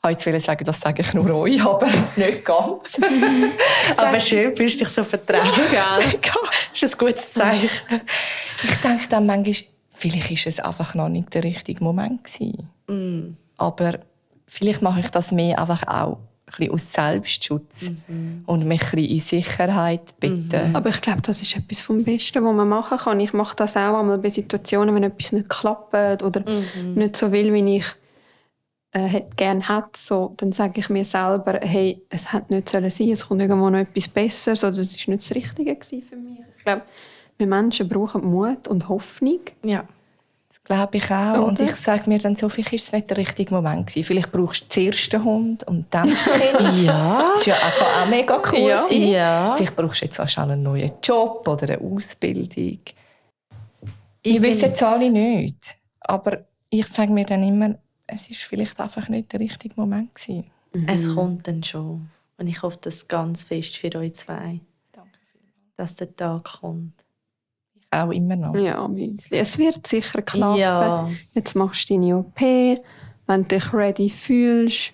[0.00, 1.86] ich wollte jetzt wollen sagen, das sage ich nur euch, aber
[2.16, 2.98] nicht ganz.
[3.98, 5.42] Aber schön, fühlst du dich so vertraut.
[5.70, 7.68] Das ist ein gutes Zeichen.
[8.62, 13.36] Ich denke dann manchmal, vielleicht ist es einfach noch nicht der richtige Moment gewesen.
[13.58, 13.98] Aber
[14.46, 17.90] vielleicht mache ich das mehr einfach auch ein bisschen aus Selbstschutz
[18.46, 20.74] und mich ein bisschen in Sicherheit bitten.
[20.74, 23.20] Aber ich glaube, das ist etwas vom Besten, was man machen kann.
[23.20, 26.42] Ich mache das auch einmal bei Situationen, wenn etwas nicht klappt oder
[26.94, 27.84] nicht so will, wie ich
[28.92, 29.90] äh, hätte- gerne hätte.
[29.96, 33.70] So, dann sage ich mir selber, hey, es hätte nicht sollen sein, es kommt irgendwo
[33.70, 36.38] noch etwas Besseres oder es war nicht das Richtige für mich.
[36.58, 36.82] Ich glaube,
[37.38, 39.40] wir Menschen brauchen Mut und Hoffnung.
[39.62, 39.84] Ja.
[40.48, 41.46] Das glaube ich auch.
[41.46, 41.70] Und Oder?
[41.70, 44.04] ich sage mir dann so, vielleicht ist es nicht der richtige Moment gewesen.
[44.04, 46.78] Vielleicht brauchst du zuerst den Hund und dann das Kind.
[46.84, 47.30] Ja.
[47.32, 48.58] Das ist ja einfach auch mega cool.
[48.70, 48.78] Ja.
[48.78, 49.02] sein.
[49.08, 49.54] Ja.
[49.56, 52.80] Vielleicht brauchst du jetzt auch einen neuen Job oder eine Ausbildung.
[54.22, 55.76] Ich wissen bin- es alle nicht.
[56.00, 56.38] Aber
[56.68, 57.76] ich sage mir dann immer,
[58.12, 60.50] es ist vielleicht einfach nicht der richtige Moment gewesen.
[60.86, 62.08] Es kommt dann schon.
[62.38, 64.60] Und ich hoffe das ganz fest für euch zwei,
[64.92, 65.76] Danke vielmals.
[65.76, 66.94] dass der Tag kommt.
[67.90, 68.54] Auch immer noch.
[68.54, 68.88] Ja,
[69.30, 70.58] es wird sicher klappen.
[70.58, 71.10] Ja.
[71.34, 72.40] Jetzt machst du deine OP.
[72.40, 74.92] Wenn du dich ready fühlst,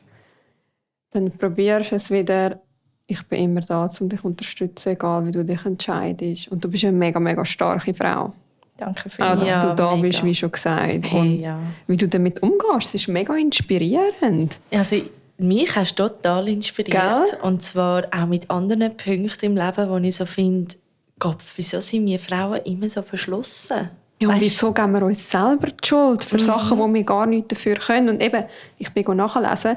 [1.11, 2.61] dann probierst du es wieder.
[3.07, 6.49] Ich bin immer da, um dich zu unterstützen, egal wie du dich entscheidest.
[6.49, 8.33] Und du bist eine mega, mega starke Frau.
[8.77, 9.41] Danke Auch, vielmals.
[9.41, 10.03] dass Ja, du da mega.
[10.09, 11.05] bist, wie schon gesagt.
[11.07, 11.59] Hey, Und ja.
[11.87, 14.59] wie du damit umgehst, ist mega inspirierend.
[14.70, 14.97] Also,
[15.39, 16.97] mich hast du total inspiriert.
[16.97, 17.39] Gell?
[17.43, 20.74] Und zwar auch mit anderen Punkten im Leben, wo ich so finde,
[21.18, 23.91] Gott, wieso sind wir Frauen immer so verschlossen?
[24.20, 27.49] Ja, und wieso geben wir uns selber die Schuld für Sachen, wo wir gar nichts
[27.49, 28.09] dafür können?
[28.09, 28.45] Und eben,
[28.79, 29.77] ich bin nachlesen,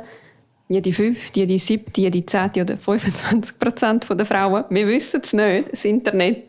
[0.69, 5.71] jede fünfte, jede siebte, jede zehnte oder 25 Prozent der Frauen, wir wissen es nicht,
[5.73, 6.48] das Internet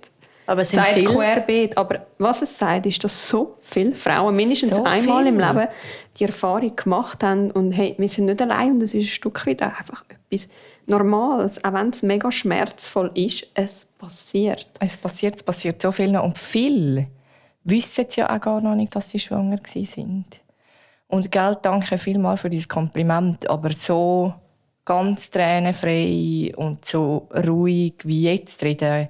[0.50, 1.78] Aber es sagt querbeet.
[1.78, 5.46] Aber was es sagt, ist, dass so viele Frauen mindestens So einmal im viel.
[5.46, 5.68] Leben
[6.18, 9.46] die Erfahrung gemacht haben und hey, wir sind nicht allein und es ist ein Stück
[9.46, 10.48] weit einfach etwas
[10.86, 14.66] Normales, auch wenn es mega schmerzvoll ist, es passiert.
[14.80, 16.24] Es passiert, es passiert so viel noch.
[16.24, 17.06] Und viele
[17.62, 20.40] wissen es ja auch gar noch nicht, dass sie schwanger sind.
[21.06, 24.34] Und Geld, danke vielmals für dieses Kompliment, aber so
[24.84, 29.08] ganz tränenfrei und so ruhig wie jetzt reden,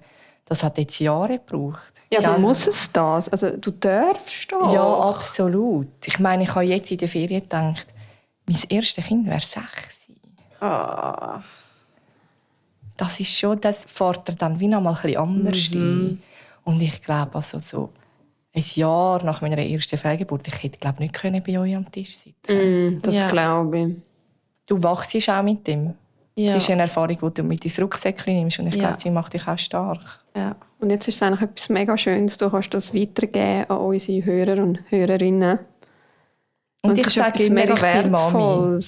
[0.51, 1.93] das hat jetzt Jahre gebraucht.
[2.13, 3.29] Ja, dann muss es das.
[3.29, 4.73] Also du darfst das.
[4.73, 5.87] Ja, absolut.
[6.05, 7.87] Ich meine, ich habe jetzt in der Ferien gedacht,
[8.47, 10.09] mein erstes Kind wäre sechs.
[10.61, 11.41] Ah.
[12.97, 16.23] Das ist schon, das fordert dann wie noch mal ein bisschen anders ein.
[16.65, 17.91] Und ich glaube, also so
[18.53, 22.17] ein Jahr nach meiner ersten Fehlgeburt, ich hätte glaube nicht können bei euch am Tisch
[22.17, 22.97] sitzen.
[22.97, 23.31] Mm, das Ja.
[23.31, 23.97] glaube ich.
[24.67, 25.95] Du wachst auch mit dem.
[26.37, 26.55] Ja.
[26.55, 28.81] Es ist eine Erfahrung, die du mit ins Rucksäckchen nimmst und ich Ja.
[28.89, 30.01] glaube, sie macht dich auch stark.
[30.35, 30.55] ja.
[30.79, 32.39] Und jetzt ist es eigentlich etwas mega Schönes.
[32.39, 35.59] Du kannst das weitergeben an unsere Hörer und Hörerinnen.
[36.83, 38.79] Und, es ich sage immer, ich bin Mami.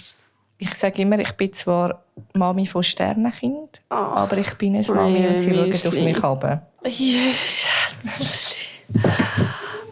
[0.57, 4.23] Ich sage immer, ich bin zwar Mami von Sternenkind, Ah.
[4.23, 6.67] aber ich bin eine Mami und sie schauen auf mich runter.
[6.85, 6.91] Ja,
[7.45, 8.59] Schätzchen.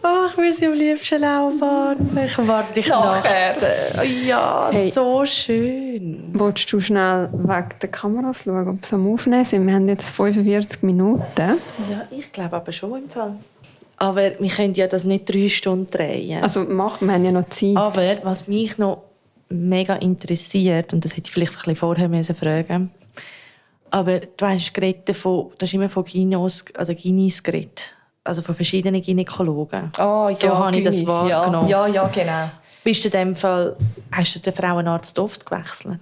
[0.03, 2.17] Oh, ich will sie am liebsten auch warten.
[2.25, 3.55] Ich warte dich Nachher.
[3.55, 4.03] nachher.
[4.03, 4.89] Ja, Hey.
[4.89, 6.23] so schön.
[6.33, 9.67] Willst du schnell weg der Kameras schauen, ob sie am Aufnehmen sind?
[9.67, 11.21] Wir haben jetzt 45 Minuten.
[11.37, 13.35] Ja, ich glaube aber schon im Fall.
[13.97, 16.41] Aber wir können ja das nicht drei Stunden drehen.
[16.41, 17.77] Also mach, wir haben ja noch Zeit.
[17.77, 19.03] Aber was mich noch
[19.49, 22.91] mega interessiert, und das hätte ich vielleicht ein bisschen vorher müssen fragen
[23.93, 27.97] aber du hast geredet davon, du hast immer von Gynos, also Gynis geredet.
[28.23, 29.91] Also von verschiedenen Gynäkologen.
[29.97, 31.67] Oh, so habe ich das wahrgenommen.
[31.67, 32.51] Ja, ja, ja genau.
[32.83, 33.75] Bist du in dem Fall,
[34.11, 35.99] hast du den Frauenarzt oft gewechselt?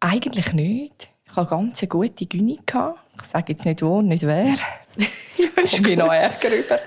[0.00, 1.08] Eigentlich nicht.
[1.28, 2.60] Ich hatte ganz eine gute Gyni.
[2.64, 2.98] gehabt.
[3.16, 4.54] Ich sage jetzt nicht wo und nicht wer.
[5.62, 6.78] Ich bin noch Ärger über.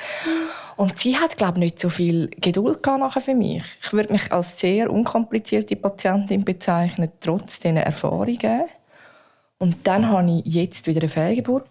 [0.75, 3.63] Und sie hat, glaube ich, nicht so viel Geduld gehabt nachher für mich.
[3.83, 8.63] Ich würde mich als sehr unkomplizierte Patientin bezeichnen, trotz diesen Erfahrungen.
[9.57, 11.67] Und dann hatte ich jetzt wieder eine Fehlgeburt.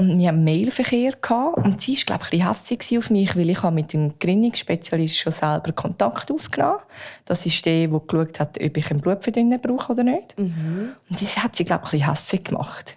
[0.00, 1.12] Und wir hatten Mailverkehr.
[1.20, 1.58] Gehabt.
[1.58, 4.14] Und sie war, glaube ich, ein bisschen hässlich auf mich, weil ich habe mit dem
[4.18, 6.78] Gerinnungsspezialist schon selber Kontakt aufgenommen
[7.26, 10.34] Das ist der, der geschaut hat, ob ich einen Blutverdünner brauche oder nicht.
[10.38, 12.96] Und das hat sie, glaube ich, ein bisschen hässlich gemacht.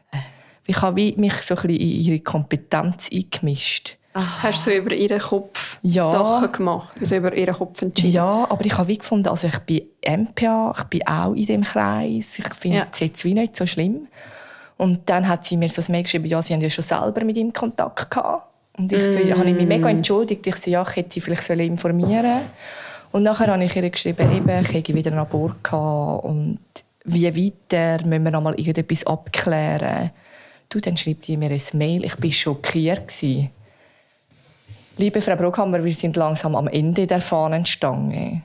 [0.66, 3.98] Ich habe mich so ein bisschen in ihre Kompetenz eingemischt.
[4.16, 6.10] Hast du so über ihren Kopf Ja.
[6.12, 6.94] Sachen gemacht?
[7.00, 8.12] Also über ihren Kopf entschieden?
[8.14, 11.64] Ja, aber ich habe wie gefunden, also ich bin MPA, ich bin auch in dem
[11.64, 12.38] Kreis.
[12.38, 12.88] Ich finde Ja.
[12.92, 14.08] es jetzt wie nicht so schlimm.
[14.78, 17.24] Und dann hat sie mir so ein Mail geschrieben, ja, sie haben ja schon selber
[17.24, 18.48] mit ihm Kontakt gehabt.
[18.78, 20.46] Und ich so, ja, habe ich mich mega entschuldigt.
[20.48, 22.42] Ich so, ja, ich hätte sie vielleicht sollen informieren
[23.12, 26.60] Und nachher habe ich ihr geschrieben, eben, ich hätte wieder einen Abort gehabt und
[27.06, 30.12] wie weiter, müssen wir noch mal irgendetwas abklären.
[30.70, 33.08] Du, dann schreibt sie mir ein Mail, ich war schockiert.
[33.10, 33.50] gewesen.
[34.98, 38.44] Liebe Frau Brockhammer, wir sind langsam am Ende der Fahnenstange.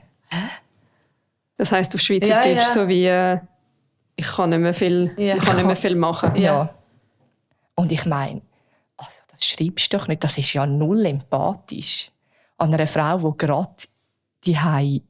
[1.57, 2.67] Das heisst auf Schweizerdeutsch Ja, ja.
[2.67, 3.37] so wie äh,
[4.19, 5.35] ich kann nicht mehr viel, Ja.
[5.37, 6.35] ich kann nicht mehr viel machen.
[6.35, 6.69] Ja.
[7.75, 8.41] Und ich meine,
[8.97, 12.11] also das schreibst du doch nicht, das ist ja null empathisch.
[12.57, 13.69] An einer Frau, die gerade
[14.45, 15.01] die Hei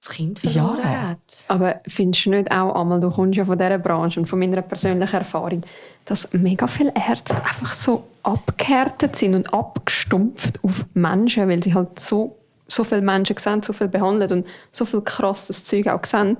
[0.00, 1.08] Das Kind verloren Ja.
[1.08, 1.44] hat.
[1.48, 4.62] Aber findest du nicht auch einmal, du kommst ja von dieser Branche und von meiner
[4.62, 5.62] persönlichen Erfahrung,
[6.04, 11.98] dass mega viele Ärzte einfach so abgehärtet sind und abgestumpft auf Menschen, weil sie halt
[11.98, 12.36] so,
[12.68, 16.36] so viele Menschen sehen, so viel behandelt und so viel krasses Zeug auch sehen,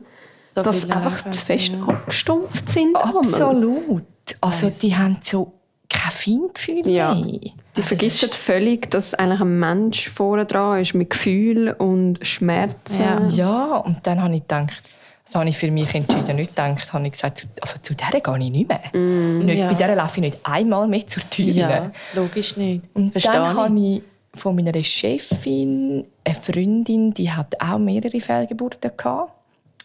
[0.57, 1.86] So dass einfach zu fest ja.
[1.86, 2.96] abgestumpft sind.
[2.96, 4.02] absolut.
[4.40, 5.52] Also die haben so
[5.88, 7.14] kein Feingefühl Ja.
[7.14, 7.38] mehr.
[7.76, 13.02] Die vergessen völlig, dass eigentlich ein Mensch vorne dran ist mit Gefühl und Schmerzen.
[13.02, 13.26] Ja.
[13.28, 14.82] Ja, und dann habe ich gedacht,
[15.24, 18.20] das habe ich für mich entschieden, nicht gedacht, habe ich gesagt, zu- also zu der
[18.20, 18.80] gehe ich nicht mehr.
[19.00, 19.68] Nicht, Ja.
[19.68, 21.44] Bei der laufe ich nicht einmal mit zur Tür.
[21.46, 22.82] Ja, logisch nicht.
[22.94, 24.02] Und Verstehe dann habe ich
[24.34, 29.32] von meiner Chefin eine Freundin, die hat auch mehrere Fehlgeburten gehabt.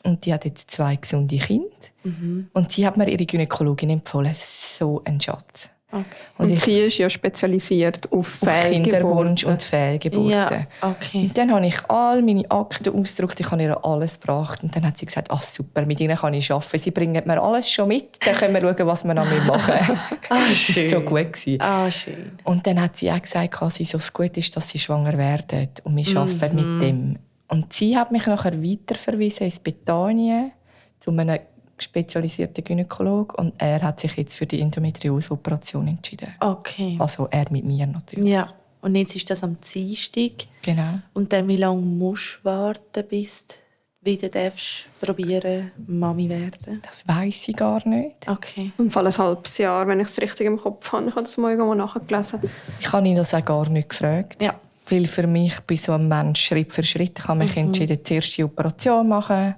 [0.04, 1.68] Und die hat jetzt zwei gesunde Kinder.
[2.04, 2.47] Mhm.
[2.54, 4.36] Und sie hat mir ihre Gynäkologin empfohlen.
[4.36, 5.70] So ein Schatz.
[5.93, 6.06] Okay.
[6.38, 10.30] Und, ich- sie ist ja spezialisiert auf, Auf Kinderwunsch und Fehlgeburten.
[10.32, 10.49] Ja,
[10.82, 11.24] okay.
[11.24, 14.64] Und dann habe ich all meine Akten ausgedruckt, ich habe ihr alles gebracht.
[14.64, 16.78] Und dann hat sie gesagt, ach super, mit ihnen kann ich arbeiten.
[16.78, 19.74] Sie bringen mir alles schon mit, dann können wir schauen, was wir noch machen.
[20.30, 21.34] Ah, das war so gut.
[21.34, 21.60] Gewesen.
[21.62, 22.32] Ah, schön.
[22.45, 25.68] Und dann hat sie auch gesagt, dass sie so gut ist, dass sie schwanger werden.
[25.84, 27.20] Und wir arbeiten mit dem.
[27.52, 30.54] Und sie hat mich nachher weiterverwiesen ins Betanien
[31.02, 31.38] zu einem
[31.78, 33.36] spezialisierten Gynäkologen.
[33.36, 36.34] Und er hat sich jetzt für die Endometriose-Operation entschieden.
[36.39, 36.95] Okay.
[36.97, 38.30] Also er mit mir natürlich.
[38.30, 38.54] Ja.
[38.80, 40.47] Und jetzt ist das am Dienstag.
[40.62, 40.99] Genau.
[41.14, 43.56] Und dann, wie lange musst du warten, bis du
[44.04, 46.82] wieder darfst probieren, Mami werden?
[46.82, 48.30] Das weiß ich gar nicht.
[48.30, 48.72] Okay.
[48.78, 51.10] Im Fall ein halbes Jahr, wenn ich es richtig im Kopf habe.
[51.10, 52.39] Ich habe das mal irgendwo nachgelesen.
[52.80, 54.41] Ich habe ihn das auch gar nicht gefragt.
[54.41, 54.56] Ja.
[54.92, 57.18] Weil für mich bin so ein Mensch Schritt für Schritt.
[57.20, 59.56] Ich habe mich entschieden, zuerst die Operation machen,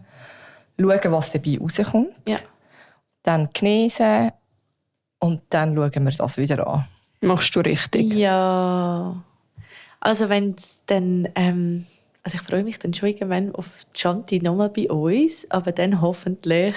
[0.78, 2.38] schauen, was dabei rauskommt, Ja.
[3.24, 4.32] dann genesen
[5.20, 6.88] und dann schauen wir das wieder an.
[7.22, 8.14] Machst du richtig.
[8.14, 9.16] Ja.
[10.00, 11.86] Also wenn es dann ähm,
[12.26, 16.76] also ich freue mich dann schon irgendwann auf Chanti nochmal bei uns, aber dann hoffentlich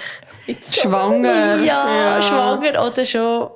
[0.61, 1.63] Schwanger.
[1.63, 3.49] ja, schwanger oder schon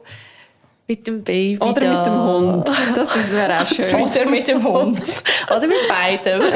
[0.92, 1.98] mit dem Baby Oder da.
[1.98, 2.68] mit dem Hund.
[2.96, 3.96] Das wäre auch schön.
[4.02, 5.02] Oder mit dem Hund.
[5.50, 6.42] Oder mit beidem.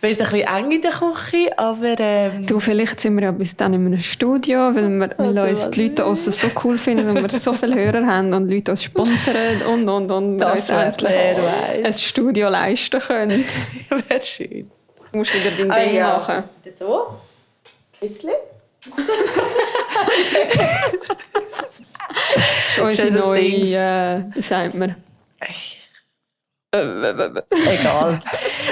[0.00, 3.56] Wird ein bisschen eng in der Küche, aber ähm, Du, vielleicht sind wir ja bis
[3.56, 7.08] dann in einem Studio, weil, wir, weil Oder uns die Leute aussen so cool finden
[7.10, 10.38] und wir so viele Hörer haben und Leute uns sponsern und, und, und.
[10.38, 10.94] Das wer
[11.84, 11.92] ein.
[11.94, 13.44] Studio leisten können.
[14.08, 14.70] Wäre schön.
[15.10, 16.16] Du musst wieder dein Ah, Ding ja.
[16.16, 16.44] machen.
[16.78, 17.16] So?
[17.98, 18.30] Küssli?
[21.58, 21.80] Das
[22.68, 24.96] ist unsere neue, äh, sagt man?
[26.72, 28.22] Egal.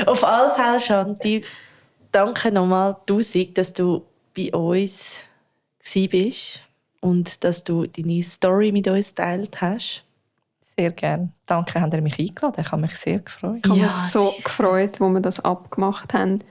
[0.06, 1.44] Auf alle Fälle, Shanti,
[2.12, 4.04] danke nochmal tausend, dass du
[4.36, 5.22] bei uns
[6.10, 6.60] bist
[7.00, 10.02] und dass du deine Story mit uns geteilt hast.
[10.78, 11.30] Sehr gerne.
[11.46, 12.60] Danke, habt ihr mich eingeladen.
[12.60, 13.60] Ich habe mich sehr gefreut.
[13.64, 14.42] Ich habe Ja, mich so sicher.
[14.42, 16.42] gefreut, wo wir das abgemacht haben.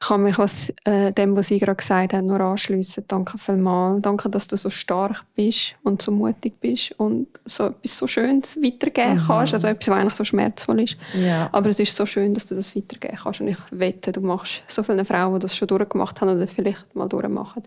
[0.00, 3.04] Ich kann mich was, äh, dem, was Sie gerade gesagt haben, nur anschliessen.
[3.08, 4.00] Danke vielmals.
[4.02, 8.56] Danke, dass du so stark bist und so mutig bist und so etwas so Schönes
[8.62, 9.54] weitergeben kannst.
[9.54, 10.96] Also etwas, was eigentlich so schmerzvoll ist.
[11.14, 11.48] Ja.
[11.50, 13.40] Aber es ist so schön, dass du das weitergeben kannst.
[13.40, 16.94] Und ich wette, du machst so vielen Frauen, die das schon durchgemacht haben oder vielleicht
[16.94, 17.64] mal durchmachen,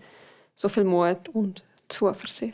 [0.56, 2.54] so viel Mut und Zuversicht.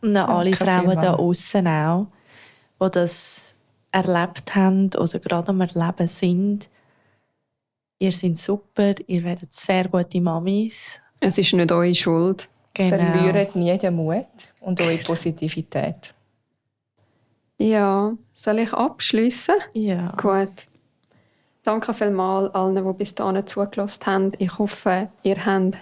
[0.00, 2.06] Und an alle Frauen da außen auch,
[2.82, 3.54] die das
[3.92, 6.70] erlebt haben oder gerade am Erleben sind.
[8.02, 10.98] Ihr seid super, ihr werdet sehr gute Mamis.
[11.20, 12.48] Es ist nicht eure Schuld.
[12.72, 12.96] Genau.
[12.96, 14.26] Verliert nie den Mut
[14.60, 16.14] und eure Positivität.
[17.58, 19.54] Ja, soll ich abschließen?
[19.74, 20.14] Ja.
[20.16, 20.66] Gut.
[21.62, 24.32] Danke vielmals allen, die bis dahin zugelassen haben.
[24.38, 25.76] Ich hoffe, ihr habt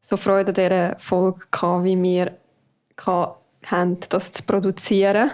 [0.00, 2.36] so Freude an dieser Folge gehabt, wie wir
[2.96, 5.30] gehabt haben, das zu produzieren.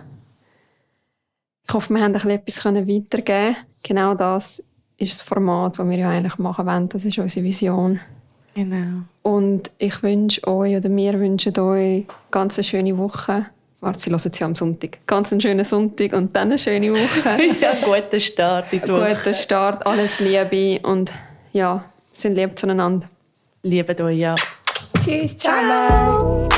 [1.66, 4.64] Ich hoffe, wir haben ein bisschen etwas weitergeben Genau das
[4.98, 6.88] ist das Format, das wir ja eigentlich machen wollen.
[6.88, 8.00] Das ist unsere Vision.
[8.54, 9.02] Genau.
[9.22, 13.46] Und ich wünsche euch, oder wir wünschen euch ganz eine schöne Woche.
[13.80, 14.98] Warte, sie hören es ja am Sonntag.
[15.06, 17.38] Ganz einen schönen Sonntag und dann eine schöne Woche.
[17.60, 19.14] ja, guter Start in die Woche.
[19.16, 21.12] Guten Start, alles Liebe und
[21.52, 23.08] ja, sind lieb zueinander.
[23.62, 24.34] Liebe euch, ja.
[25.04, 26.48] Tschüss zusammen.